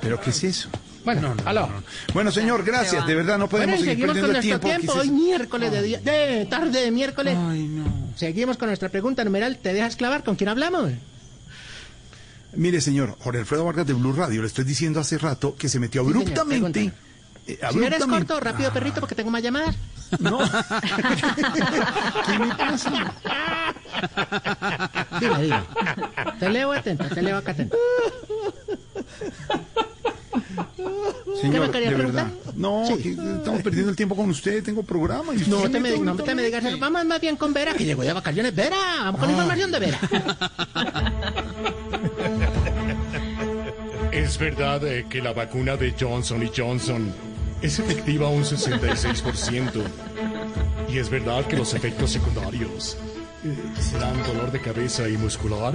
pero 0.00 0.20
¿qué 0.20 0.30
es 0.30 0.44
eso? 0.44 0.68
Bueno, 1.04 1.34
aló. 1.44 1.68
Bueno, 2.14 2.30
señor, 2.32 2.64
gracias. 2.64 3.06
De 3.06 3.14
verdad, 3.14 3.37
no 3.38 3.49
podemos 3.49 3.78
seguir 3.80 4.06
con 4.06 4.14
perdiendo 4.14 4.26
el 4.26 4.32
nuestro 4.32 4.61
tiempo. 4.61 4.68
tiempo. 4.68 4.92
¿Qué 4.94 4.99
es 5.00 5.04
Hoy 5.04 5.11
miércoles 5.11 5.70
de 5.73 5.82
día, 5.82 6.00
de 6.00 6.46
tarde 6.49 6.80
de 6.80 6.90
miércoles. 6.90 7.37
Ay, 7.38 7.68
no. 7.68 7.84
Seguimos 8.16 8.56
con 8.56 8.68
nuestra 8.68 8.88
pregunta 8.88 9.23
numeral. 9.25 9.58
¿Te 9.58 9.73
dejas 9.75 9.96
clavar? 9.96 10.25
¿Con 10.25 10.37
quién 10.37 10.49
hablamos? 10.49 10.90
Mire, 12.54 12.80
señor, 12.80 13.16
Jorge 13.18 13.40
Alfredo 13.40 13.64
Vargas 13.64 13.87
de 13.87 13.92
Blue 13.94 14.12
Radio, 14.12 14.40
le 14.40 14.46
estoy 14.46 14.64
diciendo 14.64 15.00
hace 15.00 15.18
rato 15.18 15.56
que 15.56 15.68
se 15.68 15.78
metió 15.80 16.02
Sí, 16.02 16.08
señor, 16.12 16.23
abruptamente. 16.23 16.70
pregúntame. 16.80 16.92
eh, 17.49 17.58
Si 17.73 17.84
eres 17.84 18.04
corto, 18.06 18.38
rápido, 18.40 18.73
perrito, 18.73 19.00
porque 19.00 19.14
tengo 19.16 19.30
más 19.30 19.42
llamadas. 19.42 19.75
No. 20.20 20.38
¿Qué 22.26 22.38
me 22.38 22.54
pasa? 22.54 23.12
Dime, 25.20 25.42
dime. 25.42 25.62
Te 26.38 26.49
leo 26.49 26.73
atento, 26.73 27.04
te 27.08 27.23
leo 27.23 27.37
acá 27.38 27.50
atento. 27.52 27.76
Señor, 31.40 31.71
me 31.73 31.81
de 31.81 31.95
verdad. 31.95 32.26
No, 32.57 32.85
Sí. 32.87 33.02
que 33.02 33.11
estamos 33.11 33.62
perdiendo 33.62 33.90
el 33.90 33.97
tiempo 33.97 34.16
con 34.16 34.31
usted. 34.31 34.62
Tengo 34.62 34.83
programa. 34.83 35.35
y 35.35 35.38
No 35.49 35.69
te 35.71 35.81
me, 35.81 35.99
no 35.99 36.14
te 36.16 36.35
me 36.35 36.43
digas 36.43 36.64
eso. 36.64 36.78
Vamos 36.78 37.04
más 37.04 37.21
bien 37.21 37.37
con 37.37 37.52
Vera, 37.52 37.75
que 37.75 37.85
llegó 37.85 38.02
de 38.02 38.12
vacaciones. 38.12 38.54
Vera, 38.54 38.76
vamos 39.04 39.21
con 39.21 39.28
la 39.28 39.33
información 39.35 39.73
de 39.73 39.78
Vera. 39.78 40.00
Es 44.12 44.38
verdad 44.38 44.85
eh, 44.87 45.07
que 45.09 45.21
la 45.21 45.33
vacuna 45.33 45.76
de 45.76 45.93
Johnson 45.99 46.49
Johnson 46.57 47.12
es 47.62 47.78
efectiva 47.81 48.28
un 48.28 48.45
66%. 48.45 49.83
Y 50.88 50.99
es 50.99 51.11
verdad 51.11 51.45
que 51.47 51.57
los 51.57 51.75
efectos 51.75 52.12
secundarios 52.12 52.97
eh, 53.45 53.57
serán 53.81 54.23
dolor 54.23 54.52
de 54.52 54.61
cabeza 54.61 55.09
y 55.09 55.16
muscular. 55.16 55.75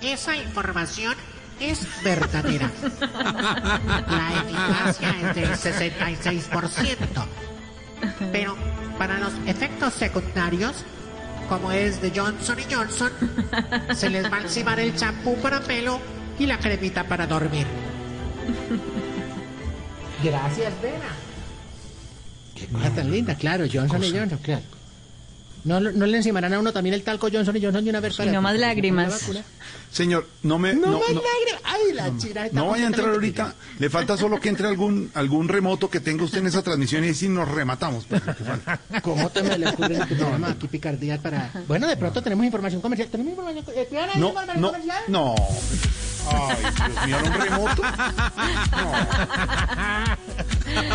Esa 0.00 0.36
información 0.36 1.14
es 1.60 1.86
verdadera. 2.02 2.70
La 2.80 4.42
eficacia 4.42 5.10
es 5.22 5.34
del 5.34 5.50
66%. 5.50 7.26
Pero 8.32 8.56
para 8.98 9.18
los 9.18 9.32
efectos 9.46 9.94
secundarios, 9.94 10.84
como 11.48 11.72
es 11.72 12.00
de 12.02 12.12
Johnson 12.14 12.58
y 12.58 12.74
Johnson, 12.74 13.12
se 13.94 14.10
les 14.10 14.30
va 14.30 14.38
a 14.38 14.40
encimar 14.42 14.80
el 14.80 14.94
champú 14.96 15.36
para 15.38 15.60
pelo 15.60 16.00
y 16.38 16.46
la 16.46 16.58
cremita 16.58 17.04
para 17.04 17.26
dormir. 17.26 17.66
Gracias, 20.22 20.72
Vera. 20.82 21.08
Qué 22.54 22.66
cosa 22.68 22.90
tan 22.90 23.10
linda, 23.10 23.34
claro, 23.34 23.66
Johnson 23.70 24.02
y 24.02 24.10
Johnson, 24.10 24.38
claro. 24.42 24.75
¿No, 25.64 25.80
¿No 25.80 26.06
le 26.06 26.16
encimarán 26.18 26.52
a 26.54 26.60
uno 26.60 26.72
también 26.72 26.94
el 26.94 27.02
talco 27.02 27.28
Johnson 27.32 27.56
y 27.56 27.60
Johnson 27.62 27.82
de 27.84 27.90
una 27.90 28.00
vez 28.00 28.16
para 28.16 28.30
no 28.30 28.40
más 28.42 28.56
lágrimas. 28.56 29.30
Señor, 29.90 30.28
no 30.42 30.58
me. 30.58 30.74
No, 30.74 30.86
no, 30.92 30.98
más 31.00 31.08
no- 31.12 31.22
lágrimas. 31.22 31.60
Ay, 31.64 31.92
la 31.94 32.16
chira 32.18 32.46
está 32.46 32.58
no 32.60 32.68
vaya 32.68 32.84
a 32.84 32.86
entrar 32.88 33.08
ahorita. 33.08 33.54
Le 33.78 33.90
falta 33.90 34.16
solo 34.16 34.38
que 34.40 34.48
entre 34.48 34.68
algún 34.68 35.10
algún 35.14 35.48
remoto 35.48 35.88
que 35.90 36.00
tenga 36.00 36.24
usted 36.24 36.38
en 36.38 36.46
esa 36.46 36.62
transmisión 36.62 37.04
y 37.04 37.08
así 37.08 37.28
nos 37.28 37.48
rematamos. 37.48 38.04
pues. 38.06 38.22
¿Cómo 39.02 39.28
te 39.30 39.42
me 39.42 39.58
le 39.58 39.68
ocurre 39.68 39.96
que 40.06 40.16
aquí 40.48 40.68
picardías 40.68 41.18
para...? 41.20 41.50
Bueno, 41.66 41.86
de 41.86 41.96
pronto 41.96 42.22
tenemos 42.22 42.44
información 42.44 42.80
comercial. 42.80 43.08
¿Tenemos 43.08 43.30
información, 43.32 43.64
eh, 43.74 43.86
¿tienen 43.88 44.10
ahí 44.10 44.20
No, 44.20 44.34
comercial? 44.34 45.02
no. 45.08 45.34
Ay, 46.30 46.56
Dios 46.76 47.06
mío, 47.06 47.16
¿era 47.18 47.30
un 47.30 47.34
remoto? 47.34 47.82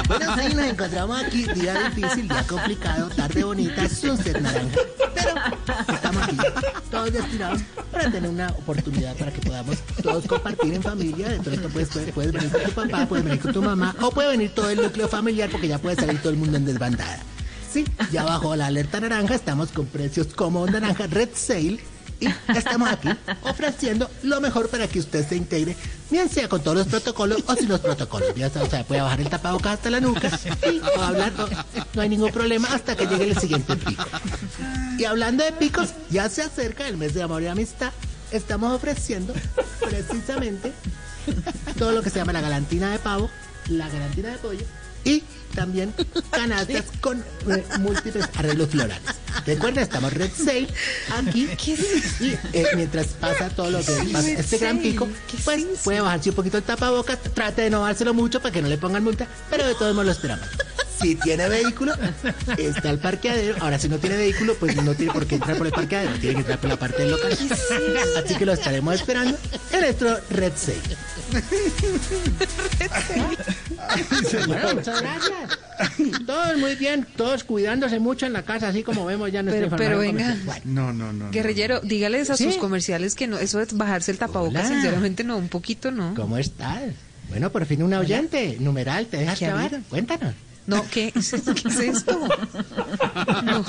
Bueno, 0.08 0.36
sí, 0.36 0.54
nos 0.54 0.66
encontramos 0.66 1.24
aquí, 1.24 1.44
día 1.54 1.90
difícil, 1.90 2.28
día 2.28 2.44
complicado, 2.48 3.10
tarde 3.10 3.44
bonita, 3.44 3.88
sunset 3.90 4.40
naranja. 4.40 4.78
Pero 5.16 5.94
estamos 5.94 6.24
aquí, 6.24 6.38
todos 6.90 7.14
destinados 7.14 7.62
para 7.92 8.12
tener 8.12 8.30
una 8.30 8.48
oportunidad 8.50 9.16
para 9.16 9.32
que 9.32 9.42
podamos 9.42 9.78
todos 10.04 10.26
compartir 10.26 10.74
en 10.74 10.84
familia. 10.84 11.30
De 11.30 11.40
pronto 11.40 11.70
puedes, 11.70 11.90
puedes, 11.90 12.12
puedes 12.14 12.32
venir 12.32 12.52
con 12.52 12.62
tu 12.64 12.72
papá, 12.72 13.06
puedes 13.08 13.26
venir 13.26 13.40
con 13.40 13.54
tu 13.54 13.62
mamá, 13.62 13.96
o 14.02 14.12
puede 14.12 14.30
venir 14.30 14.54
todo 14.54 14.70
el 14.70 14.82
núcleo 14.82 15.08
familiar 15.08 15.50
porque 15.50 15.68
ya 15.68 15.78
puede 15.80 15.96
salir 15.96 16.20
todo 16.20 16.32
el 16.32 16.38
mundo 16.38 16.58
en 16.58 16.66
desbandada. 16.66 17.20
Sí, 17.72 17.86
ya 18.12 18.24
bajo 18.26 18.56
la 18.56 18.68
alerta 18.68 19.00
naranja 19.00 19.34
estamos 19.34 19.72
con 19.72 19.86
precios 19.86 20.28
como 20.28 20.66
naranja 20.68 21.08
Red 21.08 21.30
Sale 21.34 21.80
y 22.22 22.28
estamos 22.56 22.90
aquí 22.90 23.10
ofreciendo 23.42 24.10
lo 24.24 24.40
mejor 24.40 24.70
para 24.70 24.88
que 24.88 25.00
usted 25.00 25.28
se 25.28 25.36
integre, 25.36 25.76
bien 26.10 26.30
sea 26.30 26.48
con 26.48 26.62
todos 26.62 26.78
los 26.78 26.88
protocolos 26.88 27.44
o 27.48 27.56
sin 27.56 27.68
los 27.68 27.80
protocolos. 27.80 28.34
Ya 28.36 28.50
sea, 28.50 28.64
o 28.64 28.70
sea, 28.70 28.84
puede 28.84 29.02
bajar 29.02 29.20
el 29.22 29.30
tapabocas 29.30 29.74
hasta 29.74 29.90
la 29.90 30.00
nuca 30.00 30.30
y 30.72 30.80
o 30.80 31.02
hablar, 31.02 31.34
no, 31.38 31.48
no 31.94 32.02
hay 32.02 32.10
ningún 32.10 32.32
problema 32.32 32.68
hasta 32.74 32.96
que 32.96 33.08
llegue 33.08 33.30
el 33.30 33.38
siguiente 33.38 33.76
pico. 33.76 34.06
Y 34.98 35.06
hablando 35.06 35.44
de 35.44 35.52
picos, 35.52 35.90
ya 36.10 36.30
se 36.30 36.44
acerca 36.44 36.88
el 36.88 36.98
mes 36.98 37.14
de 37.14 37.24
amor 37.24 37.42
y 37.42 37.48
amistad. 37.48 37.92
Estamos 38.32 38.72
ofreciendo 38.72 39.34
precisamente 39.82 40.72
todo 41.78 41.92
lo 41.92 42.02
que 42.02 42.10
se 42.10 42.20
llama 42.20 42.34
la 42.34 42.42
galantina 42.42 42.92
de 42.92 43.00
pavo, 43.00 43.30
la 43.68 43.90
galantina 43.90 44.30
de 44.30 44.38
pollo 44.38 44.81
y 45.04 45.24
también 45.56 45.94
canastas 46.32 46.86
con 47.02 47.20
eh, 47.20 47.64
múltiples 47.80 48.26
arreglos 48.36 48.70
florales. 48.70 49.02
Recuerda, 49.46 49.82
estamos 49.82 50.14
Red 50.14 50.32
Sale 50.32 50.68
aquí. 51.18 51.48
Y 52.20 52.34
eh, 52.54 52.66
mientras 52.76 53.08
pasa 53.08 53.50
todo 53.50 53.72
lo 53.72 53.80
que 53.80 53.92
pasa 54.12 54.32
este 54.32 54.58
gran 54.58 54.80
pico, 54.80 55.08
pues 55.44 55.66
puede 55.84 56.02
bajarse 56.02 56.30
un 56.30 56.36
poquito 56.36 56.58
el 56.58 56.64
tapabocas, 56.64 57.20
trate 57.34 57.64
de 57.64 57.70
no 57.70 57.82
dárselo 57.82 58.14
mucho 58.14 58.42
para 58.42 58.52
que 58.52 58.62
no 58.62 58.68
le 58.68 58.78
pongan 58.78 59.04
multa, 59.04 59.28
pero 59.50 59.66
de 59.66 59.74
todos 59.74 59.94
modos 59.94 60.06
lo 60.06 60.12
esperamos. 60.12 60.46
Si 61.02 61.16
tiene 61.16 61.50
vehículo, 61.50 61.94
está 62.58 62.90
el 62.92 63.00
parqueadero. 63.00 63.56
Ahora, 63.60 63.80
si 63.80 63.90
no 63.90 63.98
tiene 63.98 64.18
vehículo, 64.18 64.56
pues 64.56 64.76
no 64.84 64.94
tiene 64.94 65.12
por 65.14 65.26
qué 65.26 65.36
entrar 65.36 65.58
por 65.58 65.66
el 65.68 65.74
parqueadero, 65.74 66.14
tiene 66.20 66.36
que 66.36 66.40
entrar 66.42 66.60
por 66.60 66.70
la 66.70 66.78
parte 66.78 67.02
del 67.04 67.12
local. 67.12 67.32
Así 68.24 68.36
que 68.36 68.46
lo 68.46 68.54
estaremos 68.54 68.96
esperando 68.96 69.38
en 69.74 69.80
nuestro 69.82 70.18
Red 70.30 70.54
Sale. 70.56 70.78
Bueno, 74.48 74.74
muchas 74.76 75.02
gracias. 75.02 75.60
Todos 76.26 76.58
muy 76.58 76.76
bien, 76.76 77.08
todos 77.16 77.44
cuidándose 77.44 78.00
mucho 78.00 78.26
en 78.26 78.34
la 78.34 78.44
casa, 78.44 78.68
así 78.68 78.84
como 78.84 79.06
vemos 79.06 79.32
ya 79.32 79.42
nuestra 79.42 79.66
Pero, 79.70 79.78
pero 79.78 79.98
venga. 80.00 80.36
No, 80.64 80.94
no, 80.94 81.12
no. 81.12 81.26
no. 81.26 81.32
guerrillero, 81.32 81.80
dígales 81.82 82.30
a 82.30 82.38
Sí. 82.38 82.46
sus 82.46 82.58
comerciales 82.58 83.16
que 83.16 83.28
no, 83.28 83.38
eso 83.40 83.58
de 83.60 83.66
bajarse 83.74 84.12
el 84.12 84.18
tapabocas, 84.18 84.66
Hola. 84.66 84.74
sinceramente 84.76 85.24
no, 85.24 85.38
un 85.38 85.50
poquito 85.50 85.92
no. 85.92 86.14
¿Cómo 86.16 86.38
estás? 86.38 86.82
Bueno, 87.30 87.50
por 87.52 87.66
fin 87.66 87.82
una 87.82 88.00
oyente. 88.00 88.58
Numeral, 88.60 89.08
¿te 89.08 89.18
dejas 89.18 89.42
habido? 89.42 89.80
Cuéntanos. 89.90 90.34
No, 90.68 90.86
¿qué, 90.90 91.12
¿Qué 91.14 91.20
es 91.20 91.32
esto? 91.80 92.20
No. 93.44 93.66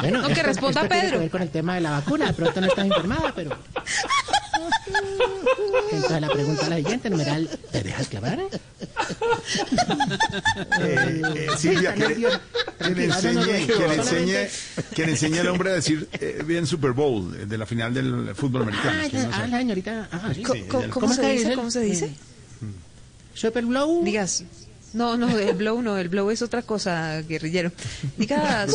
Bueno, 0.00 0.22
No, 0.22 0.28
que 0.28 0.42
responda 0.42 0.82
esto 0.82 0.92
tiene 0.94 1.02
Pedro. 1.04 1.12
que 1.12 1.18
ver 1.18 1.30
con 1.30 1.42
el 1.42 1.50
tema 1.50 1.74
de 1.76 1.80
la 1.80 1.90
vacuna. 1.92 2.26
De 2.26 2.32
pronto 2.34 2.60
no 2.60 2.66
estás 2.66 2.86
informada, 2.86 3.32
pero... 3.34 3.56
Entonces 5.90 6.20
la 6.20 6.28
pregunta 6.28 6.62
es 6.62 6.68
la 6.68 6.76
siguiente, 6.76 7.10
numeral, 7.10 7.48
¿te 7.70 7.82
dejas 7.82 8.08
clavar? 8.08 8.38
Eh, 10.80 11.22
eh, 11.34 11.46
Silvia, 11.56 11.94
que 11.94 12.08
le, 12.08 12.14
que 12.94 13.04
enseñe, 13.04 13.34
no, 13.34 13.44
que 13.44 13.52
le 13.52 13.66
solamente- 13.74 13.92
enseñe, 14.00 14.48
que 14.94 15.06
le 15.06 15.12
enseñe 15.12 15.38
al 15.40 15.48
hombre 15.48 15.70
a 15.70 15.74
decir 15.74 16.08
eh, 16.12 16.42
bien 16.46 16.66
Super 16.66 16.92
Bowl 16.92 17.48
de 17.48 17.58
la 17.58 17.66
final 17.66 17.92
del 17.94 18.34
fútbol 18.34 18.62
americano. 18.62 18.98
Ah, 19.02 19.06
¿quién 19.10 19.22
no 19.24 19.30
ya- 19.30 19.36
ah, 19.42 19.46
la 19.48 19.58
señorita... 19.58 20.08
Ah, 20.12 20.30
sí. 20.34 20.42
¿Cómo, 20.42 21.12
se 21.12 21.30
dice? 21.32 21.54
¿Cómo 21.54 21.70
se 21.70 21.80
dice? 21.80 22.12
Super 23.34 23.64
Blow. 23.64 24.04
Digas. 24.04 24.44
No, 24.92 25.16
no, 25.16 25.38
el 25.38 25.54
blow 25.54 25.80
no, 25.82 25.96
el 25.96 26.08
blow 26.08 26.30
es 26.30 26.42
otra 26.42 26.62
cosa, 26.62 27.22
guerrillero. 27.22 27.72
Digas. 28.16 28.70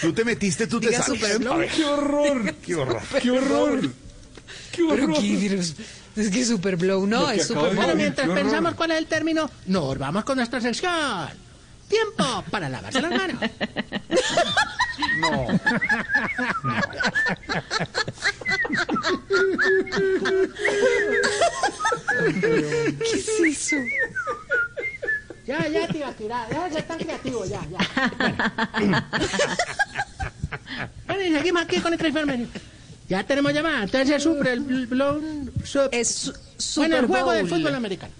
Tú 0.00 0.12
te 0.12 0.24
metiste, 0.24 0.66
tú 0.68 0.78
te 0.80 0.88
Diga 0.88 1.02
sabes. 1.02 1.20
Super. 1.20 1.48
Ay, 1.52 1.68
¡Qué 1.74 1.84
horror! 1.84 2.54
¡Qué 2.54 2.74
horror! 2.76 3.02
¡Qué 3.20 3.30
horror! 3.32 3.80
¡Qué 3.80 4.86
Pero 4.88 5.04
horror! 5.04 5.20
qué 5.20 5.36
virus. 5.36 5.74
Es 6.14 6.30
que 6.30 6.44
super 6.44 6.76
blow 6.76 7.06
no, 7.06 7.30
es 7.30 7.46
super. 7.46 7.74
Bueno, 7.74 7.94
mientras 7.96 8.28
pensamos 8.28 8.74
cuál 8.74 8.92
es 8.92 8.98
el 8.98 9.06
término, 9.06 9.50
nos 9.66 9.98
vamos 9.98 10.24
con 10.24 10.36
nuestra 10.36 10.60
sección. 10.60 11.28
Tiempo 11.88 12.44
para 12.50 12.68
lavarse 12.68 13.00
las 13.00 13.10
manos. 13.10 13.40
No. 15.20 15.46
¿Qué 22.40 22.96
es 23.14 23.28
eso? 23.40 23.76
Ya, 25.46 25.66
ya, 25.68 25.88
tira, 25.88 26.46
deja 26.48 26.64
de 26.68 26.72
ser 26.74 26.82
tan 26.86 26.98
creativo, 26.98 27.44
ya, 27.46 27.60
ya. 27.70 27.78
Bueno. 28.78 29.04
Bueno, 31.06 31.22
y 31.22 31.32
seguimos 31.32 31.62
aquí 31.62 31.76
con 31.80 31.90
nuestra 31.90 32.08
información. 32.08 32.48
Ya 33.08 33.24
tenemos 33.24 33.52
llamada. 33.54 33.84
Entonces 33.84 34.16
es 34.16 34.22
super, 34.22 34.48
el 34.48 34.86
blow, 34.86 35.20
sup- 35.64 35.88
Es 35.92 36.08
su- 36.58 36.80
bueno, 36.80 36.96
el 36.96 37.02
Super 37.02 37.08
juego 37.08 37.32
del 37.32 37.48
fútbol 37.48 37.74
americano. 37.74 38.12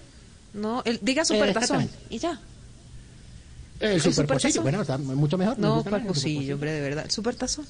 No, 0.55 0.83
el, 0.87 0.99
diga 1.03 1.25
super 1.25 1.53
tazón. 1.53 1.83
exactamente. 1.83 1.95
Y 2.09 2.19
ya. 2.19 2.41
El 3.81 4.01
super 4.01 4.15
supertazón. 4.25 4.63
bueno, 4.63 4.81
está 4.81 4.97
mucho 4.99 5.37
mejor. 5.39 5.59
No, 5.59 5.79
el 5.79 5.83
pocillo, 5.85 5.99
superpocillo. 6.01 6.55
hombre, 6.55 6.73
de 6.73 6.81
verdad. 6.81 7.05
El 7.05 7.11
super 7.11 7.35
tazón. 7.37 7.67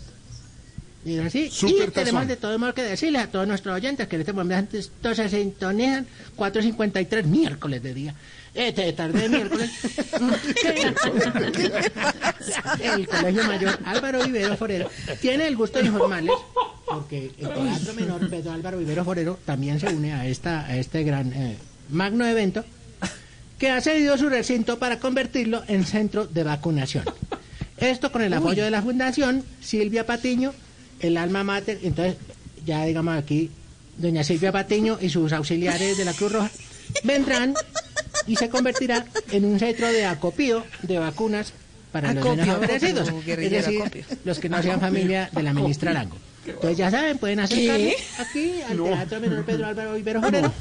Y 1.05 1.19
así, 1.19 1.51
Super 1.51 1.89
y 1.89 1.93
tenemos 1.93 2.27
de 2.27 2.37
todo 2.37 2.59
modo 2.59 2.75
que 2.75 2.83
decirles 2.83 3.23
a 3.23 3.29
todos 3.29 3.47
nuestros 3.47 3.75
oyentes 3.75 4.09
que 4.09 4.17
en 4.17 4.21
este 4.21 4.33
momento 4.33 4.77
todos 5.01 5.17
se 5.17 5.29
sintonizan 5.29 6.07
4.53 6.37 7.25
miércoles 7.25 7.83
de 7.83 7.95
día. 7.95 8.15
Eh, 8.55 8.73
te 8.73 8.93
tardé 8.93 9.21
de 9.21 9.29
miércoles. 9.29 9.71
el 12.81 13.07
Colegio 13.07 13.45
Mayor 13.45 13.79
Álvaro 13.85 14.25
Vivero 14.25 14.57
Forero 14.57 14.91
tiene 15.21 15.47
el 15.47 15.57
gusto 15.57 15.79
de 15.79 15.87
informarles, 15.87 16.35
porque 16.85 17.31
el 17.39 17.49
Teatro 17.49 17.95
Menor 17.95 18.29
Pedro 18.29 18.53
Álvaro 18.53 18.79
Vivero 18.79 19.05
Forero 19.05 19.39
también 19.45 19.79
se 19.79 19.87
une 19.87 20.13
a, 20.13 20.27
esta, 20.27 20.67
a 20.67 20.77
este 20.77 21.05
gran 21.05 21.33
eh, 21.33 21.57
magno 21.91 22.27
evento, 22.27 22.65
que 23.59 23.71
ha 23.71 23.81
cedido 23.81 24.19
su 24.19 24.29
recinto 24.29 24.81
para 24.81 24.99
convertirlo 24.99 25.63
en 25.69 25.85
centro 25.85 26.27
de 26.27 26.43
vacunación. 26.43 27.05
Esto 27.77 28.11
con 28.11 28.23
el 28.23 28.35
apoyo 28.35 28.65
de 28.65 28.73
la 28.73 28.83
Fundación 28.83 29.45
Silvia 29.61 30.05
Patiño, 30.05 30.53
el 31.01 31.17
alma 31.17 31.45
mater, 31.45 31.79
entonces 31.83 32.17
ya 32.65 32.85
digamos 32.85 33.17
aquí, 33.17 33.51
doña 33.97 34.25
Silvia 34.25 34.53
Patiño 34.53 34.99
y 35.01 35.09
sus 35.09 35.33
auxiliares 35.33 35.97
de 35.97 36.05
la 36.05 36.13
Cruz 36.13 36.33
Roja 36.33 36.51
vendrán 37.05 37.55
y 38.27 38.37
se 38.37 38.49
convertirá 38.49 39.07
en 39.33 39.45
un 39.45 39.59
centro 39.59 39.89
de 39.89 40.05
acopio 40.05 40.65
de 40.83 40.99
vacunas 40.99 41.53
para 41.93 42.13
los 42.13 42.25
Acopio, 42.25 42.43
acopio, 42.43 42.69
favorecidos, 42.69 43.09
es 43.27 43.51
decir, 43.51 43.81
acopio. 43.81 44.05
los 44.25 44.39
que 44.39 44.49
no 44.49 44.63
sean 44.63 44.81
familia 44.81 45.31
de 45.33 45.43
la 45.43 45.55
ministra 45.55 45.91
Arango. 45.91 46.17
Entonces 46.47 46.79
ya 46.79 46.91
saben, 46.91 47.19
pueden 47.19 47.41
acercarse 47.41 47.97
aquí 48.19 48.53
al 48.69 48.77
Teatro 48.83 49.21
Menor 49.21 49.45
Pedro 49.45 49.67
Álvaro 49.67 49.99
Ibero 49.99 50.23
Forero 50.23 50.53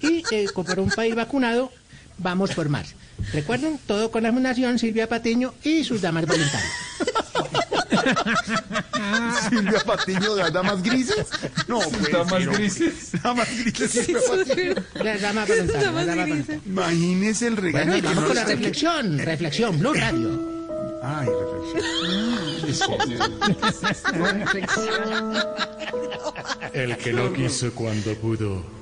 y 0.00 0.22
eh, 0.30 0.46
como 0.54 0.66
para 0.66 0.82
un 0.82 0.90
país 0.90 1.14
vacunado, 1.14 1.72
vamos 2.18 2.52
por 2.52 2.68
más. 2.68 2.94
Recuerden, 3.32 3.78
todo 3.86 4.10
con 4.10 4.22
la 4.22 4.32
Fundación 4.32 4.78
Silvia 4.78 5.08
Patiño 5.08 5.54
y 5.64 5.84
sus 5.84 6.00
damas 6.00 6.26
voluntarias. 6.26 6.72
Silvia 9.48 9.80
Patiño 9.84 10.34
de 10.34 10.42
las 10.42 10.52
damas 10.52 10.82
grises. 10.82 11.26
No, 11.66 11.78
pues, 11.80 12.12
Damas 12.12 12.32
pero- 12.38 12.52
grises. 12.52 13.12
Damas 13.22 13.48
grises. 13.64 13.90
Silvia 13.90 14.20
Patiño. 14.28 14.74
Las 15.04 15.20
damas 15.20 15.48
damas 15.48 16.06
voluntarias. 16.06 16.46
Imagínese 16.66 17.46
el 17.48 17.56
regalo. 17.56 17.86
Bueno, 17.86 17.96
y 17.96 18.00
vamos 18.00 18.24
con 18.24 18.34
la 18.36 18.44
reflexión, 18.44 19.18
reflexión, 19.18 19.78
Blue 19.78 19.94
Radio. 19.94 20.58
Ay, 21.02 21.28
reflexión. 24.22 25.34
El 26.72 26.96
que 26.96 27.12
no 27.12 27.32
quiso 27.32 27.72
cuando 27.72 28.14
pudo. 28.16 28.77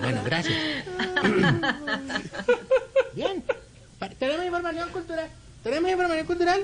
Bueno, 0.00 0.22
gracias. 0.24 0.56
Bien. 3.14 3.42
¿Tenemos 4.18 4.44
información 4.44 4.88
cultural? 4.90 5.28
¿Tenemos 5.62 5.90
información 5.90 6.26
cultural? 6.26 6.60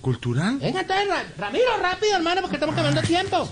¿Cultural? 0.00 0.58
Venga, 0.58 0.80
entonces, 0.80 1.08
Ra- 1.08 1.24
Ramiro, 1.38 1.76
rápido, 1.80 2.16
hermano, 2.16 2.40
porque 2.40 2.56
estamos 2.56 2.74
quemando 2.74 3.02
tiempo. 3.02 3.48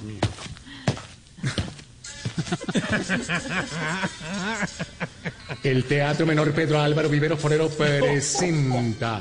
El 5.63 5.85
Teatro 5.85 6.27
Menor 6.27 6.53
Pedro 6.53 6.81
Álvaro 6.81 7.09
Vivero 7.09 7.37
Forero 7.37 7.69
presenta 7.69 9.21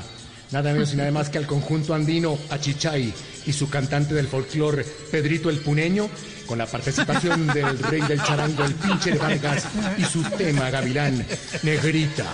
nada 0.50 0.72
menos 0.72 0.92
y 0.92 0.96
nada 0.96 1.10
más 1.10 1.28
que 1.28 1.38
al 1.38 1.46
conjunto 1.46 1.94
andino 1.94 2.38
Achichay 2.50 3.12
y 3.48 3.52
su 3.54 3.70
cantante 3.70 4.14
del 4.14 4.28
folclore 4.28 4.84
Pedrito 4.84 5.48
el 5.48 5.58
Puneño 5.60 6.10
con 6.46 6.58
la 6.58 6.66
participación 6.66 7.46
del 7.46 7.78
rey 7.78 8.02
del 8.02 8.22
charango 8.22 8.62
el 8.62 8.74
pinche 8.74 9.12
de 9.12 9.18
Vargas 9.18 9.64
y 9.96 10.04
su 10.04 10.22
tema 10.22 10.70
gavilán 10.70 11.26
Negrita. 11.62 12.26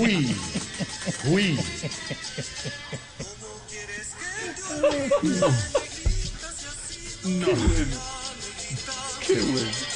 Uy, 0.00 0.36
uy. 1.26 1.58
No. 7.22 7.46
Qué 9.26 9.40
bueno. 9.40 9.93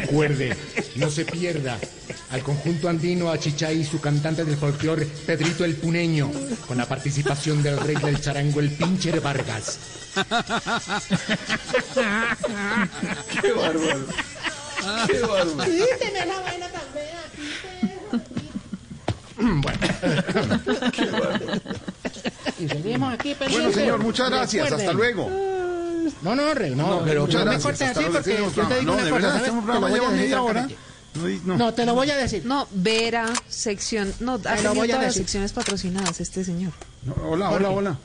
Recuerde, 0.00 0.56
no 0.96 1.08
se 1.08 1.24
pierda 1.24 1.78
al 2.30 2.42
conjunto 2.42 2.88
andino 2.88 3.30
Achichay 3.30 3.80
y 3.80 3.84
su 3.84 4.00
cantante 4.00 4.44
del 4.44 4.56
folclore 4.56 5.06
Pedrito 5.06 5.64
el 5.64 5.76
Puneño, 5.76 6.32
con 6.66 6.78
la 6.78 6.86
participación 6.86 7.62
del 7.62 7.78
rey 7.78 7.94
del 7.94 8.20
charango 8.20 8.58
el 8.58 8.70
pincher 8.70 9.20
Vargas. 9.20 9.78
Qué 13.40 13.52
bárbaro. 13.52 14.06
Qué 15.06 15.20
bárbaro. 15.20 15.70
Quíteme 15.70 16.26
la 16.26 16.40
vaina 16.40 16.68
tan 16.68 16.82
fea, 16.92 17.22
Bueno. 19.36 19.78
Y 22.58 22.68
seguimos 22.68 23.14
aquí 23.14 23.34
pendientes. 23.34 23.62
Bueno, 23.62 23.72
señor, 23.72 23.98
muchas 24.00 24.28
gracias. 24.30 24.64
Recuerden. 24.64 24.88
Hasta 24.88 24.92
luego. 24.96 25.63
No, 26.24 26.34
no, 26.34 26.54
re, 26.54 26.70
no, 26.70 26.88
No, 27.00 27.04
pero 27.04 27.26
no 27.26 27.44
me 27.44 27.58
cortes 27.60 27.82
así 27.96 28.04
porque 28.10 28.38
yo 28.56 28.66
te 28.66 28.80
digo. 28.80 28.94
No, 28.94 28.94
una 28.94 29.10
cosa, 29.10 29.42
Te. 29.42 29.50
No, 29.52 30.52
no. 31.44 31.56
No, 31.56 31.74
te 31.74 31.86
lo 31.86 31.94
voy 31.94 32.10
a 32.10 32.16
decir. 32.16 32.44
No, 32.44 32.66
Vera, 32.72 33.26
sección. 33.46 34.12
No, 34.18 34.40
ha 34.44 34.60
lo 34.62 34.74
voy 34.74 34.90
a 34.90 34.94
todas 34.94 35.04
las 35.04 35.14
decir. 35.14 35.22
secciones 35.22 35.52
patrocinadas 35.52 36.20
este 36.20 36.42
señor. 36.44 36.72
No, 37.04 37.14
hola, 37.22 37.50
hola, 37.50 37.70
hola. 37.70 37.98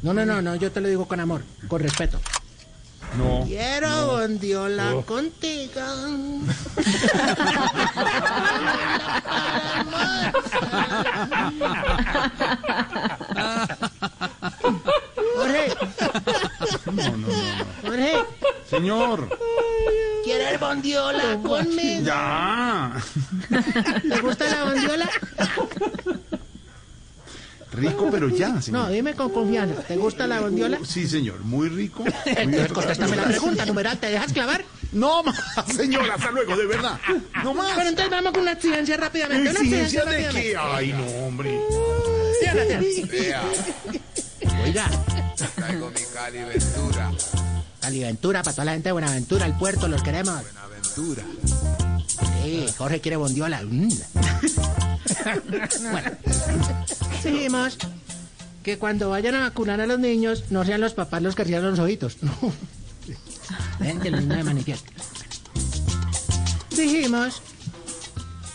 No, 0.00 0.14
no, 0.14 0.24
no, 0.24 0.40
no, 0.40 0.54
yo 0.54 0.72
te 0.72 0.80
lo 0.80 0.88
digo 0.88 1.06
con 1.06 1.20
amor, 1.20 1.42
con 1.66 1.82
respeto. 1.82 2.18
No. 3.16 3.42
Quiero 3.46 4.06
bondiola 4.06 4.94
Oh. 4.94 5.02
contigo. 5.02 5.80
Señor. 18.78 19.28
¿quieres 20.24 20.60
bondiola 20.60 21.38
conmigo? 21.42 22.02
Ya. 22.04 22.92
¿Te 24.08 24.20
gusta 24.20 24.44
la 24.46 24.64
bondiola? 24.64 25.10
Rico, 27.72 28.08
pero 28.10 28.28
ya, 28.28 28.60
señor. 28.60 28.80
No, 28.82 28.90
dime 28.90 29.14
con 29.14 29.30
confianza. 29.30 29.82
¿Te 29.82 29.96
gusta 29.96 30.26
la 30.26 30.40
bondiola? 30.40 30.78
Sí, 30.84 31.08
señor. 31.08 31.40
Muy 31.40 31.68
rico. 31.68 32.02
Muy 32.04 32.12
Entonces 32.26 32.72
contéstame 32.72 33.16
la 33.16 33.24
pregunta, 33.24 33.66
numeral, 33.66 33.98
¿te 33.98 34.10
dejas 34.10 34.32
clavar? 34.32 34.64
No 34.92 35.22
más, 35.22 35.36
señor. 35.74 36.10
Hasta 36.10 36.30
luego, 36.30 36.56
de 36.56 36.66
verdad. 36.66 36.98
No 37.42 37.54
más. 37.54 37.74
Bueno, 37.74 37.90
entonces 37.90 38.10
vamos 38.10 38.32
con 38.32 38.42
una 38.42 38.52
exigencia 38.52 38.96
rápidamente. 38.96 39.50
Una 39.50 39.60
¿Exigencia 39.60 40.04
de 40.04 40.28
qué? 40.28 40.56
Ay, 40.56 40.92
no, 40.92 41.06
hombre. 41.26 41.60
Diana. 42.40 42.62
Oiga, 44.64 44.86
Traigo 45.56 45.90
mi 45.90 46.00
Cali 46.14 46.38
Ventura. 46.38 47.12
Caliventura 47.80 48.42
para 48.42 48.54
toda 48.54 48.64
la 48.66 48.72
gente 48.72 48.88
de 48.88 48.92
Buenaventura, 48.92 49.46
el 49.46 49.54
puerto, 49.54 49.88
los 49.88 50.02
queremos. 50.02 50.42
Buenaventura. 50.42 51.24
Sí, 52.42 52.66
Jorge 52.76 53.00
quiere 53.00 53.16
bondiola. 53.16 53.62
Mm. 53.62 53.88
bueno, 55.92 56.10
seguimos 57.22 57.78
que 58.62 58.78
cuando 58.78 59.10
vayan 59.10 59.34
a 59.36 59.40
vacunar 59.40 59.80
a 59.80 59.86
los 59.86 59.98
niños, 59.98 60.44
no 60.50 60.64
sean 60.64 60.80
los 60.80 60.94
papás 60.94 61.22
los 61.22 61.34
que 61.34 61.44
cierran 61.44 61.70
los 61.70 61.78
ojitos. 61.78 62.22
No. 62.22 62.32
Ven 63.80 64.00
que 64.00 64.10
los 64.10 64.20
niños 64.20 64.38
de 64.38 64.44
manifiesto. 64.44 64.90
Dijimos 66.70 67.42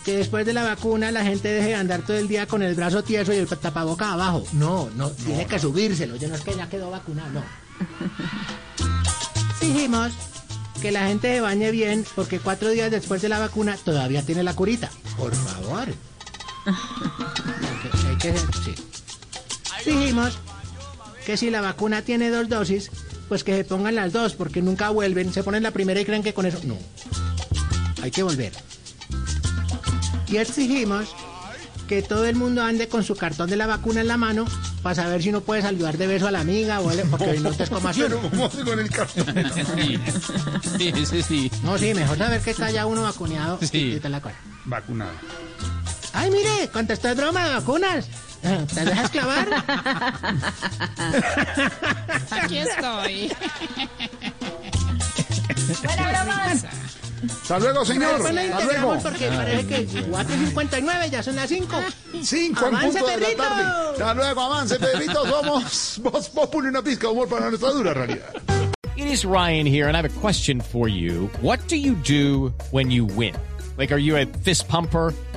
que 0.04 0.18
después 0.18 0.44
de 0.44 0.52
la 0.52 0.62
vacuna 0.62 1.10
la 1.10 1.24
gente 1.24 1.48
deje 1.48 1.68
de 1.68 1.74
andar 1.74 2.02
todo 2.02 2.16
el 2.16 2.28
día 2.28 2.46
con 2.46 2.62
el 2.62 2.74
brazo 2.74 3.02
tieso 3.02 3.32
y 3.32 3.36
el 3.36 3.48
tapaboca 3.48 4.12
abajo. 4.12 4.44
No, 4.52 4.90
no, 4.96 5.10
tiene 5.10 5.46
que 5.46 5.58
subírselo. 5.58 6.16
Yo 6.16 6.28
no 6.28 6.34
es 6.34 6.42
que 6.42 6.54
ya 6.54 6.68
quedó 6.68 6.90
vacunado, 6.90 7.30
no. 7.32 7.42
Dijimos 9.66 10.12
que 10.82 10.92
la 10.92 11.06
gente 11.08 11.34
se 11.34 11.40
bañe 11.40 11.70
bien 11.70 12.04
porque 12.14 12.38
cuatro 12.38 12.70
días 12.70 12.90
después 12.90 13.22
de 13.22 13.28
la 13.28 13.38
vacuna 13.38 13.76
todavía 13.82 14.22
tiene 14.22 14.42
la 14.42 14.54
curita. 14.54 14.90
Por 15.16 15.34
favor. 15.34 15.88
Hay 16.66 18.16
que- 18.18 18.28
hay 18.28 18.34
que- 18.34 18.38
sí. 18.64 18.74
Dijimos 19.90 20.38
que 21.26 21.36
si 21.36 21.50
la 21.50 21.60
vacuna 21.60 22.02
tiene 22.02 22.30
dos 22.30 22.48
dosis, 22.48 22.90
pues 23.28 23.44
que 23.44 23.56
se 23.56 23.64
pongan 23.64 23.94
las 23.94 24.12
dos 24.12 24.34
porque 24.34 24.62
nunca 24.62 24.90
vuelven. 24.90 25.32
Se 25.32 25.42
ponen 25.42 25.62
la 25.62 25.70
primera 25.72 26.00
y 26.00 26.04
creen 26.04 26.22
que 26.22 26.32
con 26.34 26.46
eso... 26.46 26.58
No. 26.64 26.76
Hay 28.02 28.10
que 28.10 28.22
volver. 28.22 28.52
Y 30.28 30.36
exigimos 30.38 31.14
que 31.88 32.02
todo 32.02 32.24
el 32.26 32.36
mundo 32.36 32.62
ande 32.62 32.88
con 32.88 33.04
su 33.04 33.14
cartón 33.16 33.50
de 33.50 33.56
la 33.56 33.66
vacuna 33.66 34.00
en 34.00 34.08
la 34.08 34.16
mano 34.16 34.46
para 34.84 34.94
saber 34.94 35.22
si 35.22 35.32
no 35.32 35.40
puede 35.40 35.62
saludar 35.62 35.96
de 35.98 36.06
beso 36.06 36.28
a 36.28 36.30
la 36.30 36.40
amiga 36.40 36.78
o 36.80 36.90
el- 36.90 37.00
porque 37.08 37.24
hoy 37.30 37.40
no 37.40 37.50
te 37.52 37.62
es 37.64 37.70
como 37.70 37.88
así. 37.88 38.02
Pero 38.06 38.20
¿cómo 38.20 38.44
hace 38.46 38.62
con 38.62 38.78
el 38.78 38.90
cartón? 38.90 39.24
Sí, 40.78 40.92
ese 40.94 41.22
sí. 41.22 41.50
No, 41.62 41.76
sí, 41.78 41.94
mejor 41.94 42.18
saber 42.18 42.40
que 42.42 42.50
está 42.50 42.70
ya 42.70 42.84
uno 42.86 43.02
vacunado 43.02 43.58
Sí. 43.62 43.94
y 43.96 44.00
te 44.00 44.08
la 44.10 44.20
cosa. 44.20 44.36
Vacunado. 44.66 45.12
Ay, 46.12 46.30
mire, 46.30 46.68
contestó 46.72 47.08
de 47.08 47.14
broma 47.14 47.44
de 47.48 47.54
vacunas. 47.54 48.06
¿Te 48.74 48.84
dejas 48.84 49.10
clavar? 49.10 49.48
Aquí 52.30 52.58
estoy. 52.58 53.32
Buena 55.82 56.24
broma. 56.24 56.52
Hasta 57.44 57.58
luego, 57.58 57.84
señor. 57.84 58.22
Después 58.22 58.50
Hasta 58.50 58.64
luego. 58.64 58.98
porque 59.02 59.28
parece 59.28 59.66
que 59.66 59.86
4.59 60.06 61.10
ya 61.10 61.22
son 61.22 61.36
las 61.36 61.46
5. 61.50 61.76
5 62.22 62.66
en 62.68 62.74
¡Avance, 62.74 62.98
punto 62.98 63.06
de 63.06 63.20
la 63.20 63.36
tarde. 63.36 63.62
Hasta 63.92 64.14
luego, 64.14 64.40
avance, 64.40 64.78
Pedrito. 64.80 65.26
Somos 65.28 66.00
Voz 66.02 66.28
Populi, 66.30 66.68
una 66.68 66.80
pizca 66.82 67.08
de 67.08 67.12
humor 67.12 67.28
para 67.28 67.50
nuestra 67.50 67.70
dura 67.72 67.92
realidad. 67.92 68.30
It 68.96 69.06
is 69.06 69.26
Ryan 69.26 69.66
here, 69.66 69.88
and 69.88 69.94
I 69.94 70.00
have 70.00 70.06
a 70.06 70.20
question 70.20 70.58
for 70.58 70.88
you. 70.88 71.28
What 71.42 71.58
do 71.68 71.76
you 71.76 71.96
do 71.96 72.54
when 72.70 72.90
you 72.90 73.04
win? 73.04 73.34
Like, 73.76 73.92
are 73.92 74.00
you 74.00 74.16
a 74.16 74.24
fist 74.24 74.66
pumper? 74.68 75.12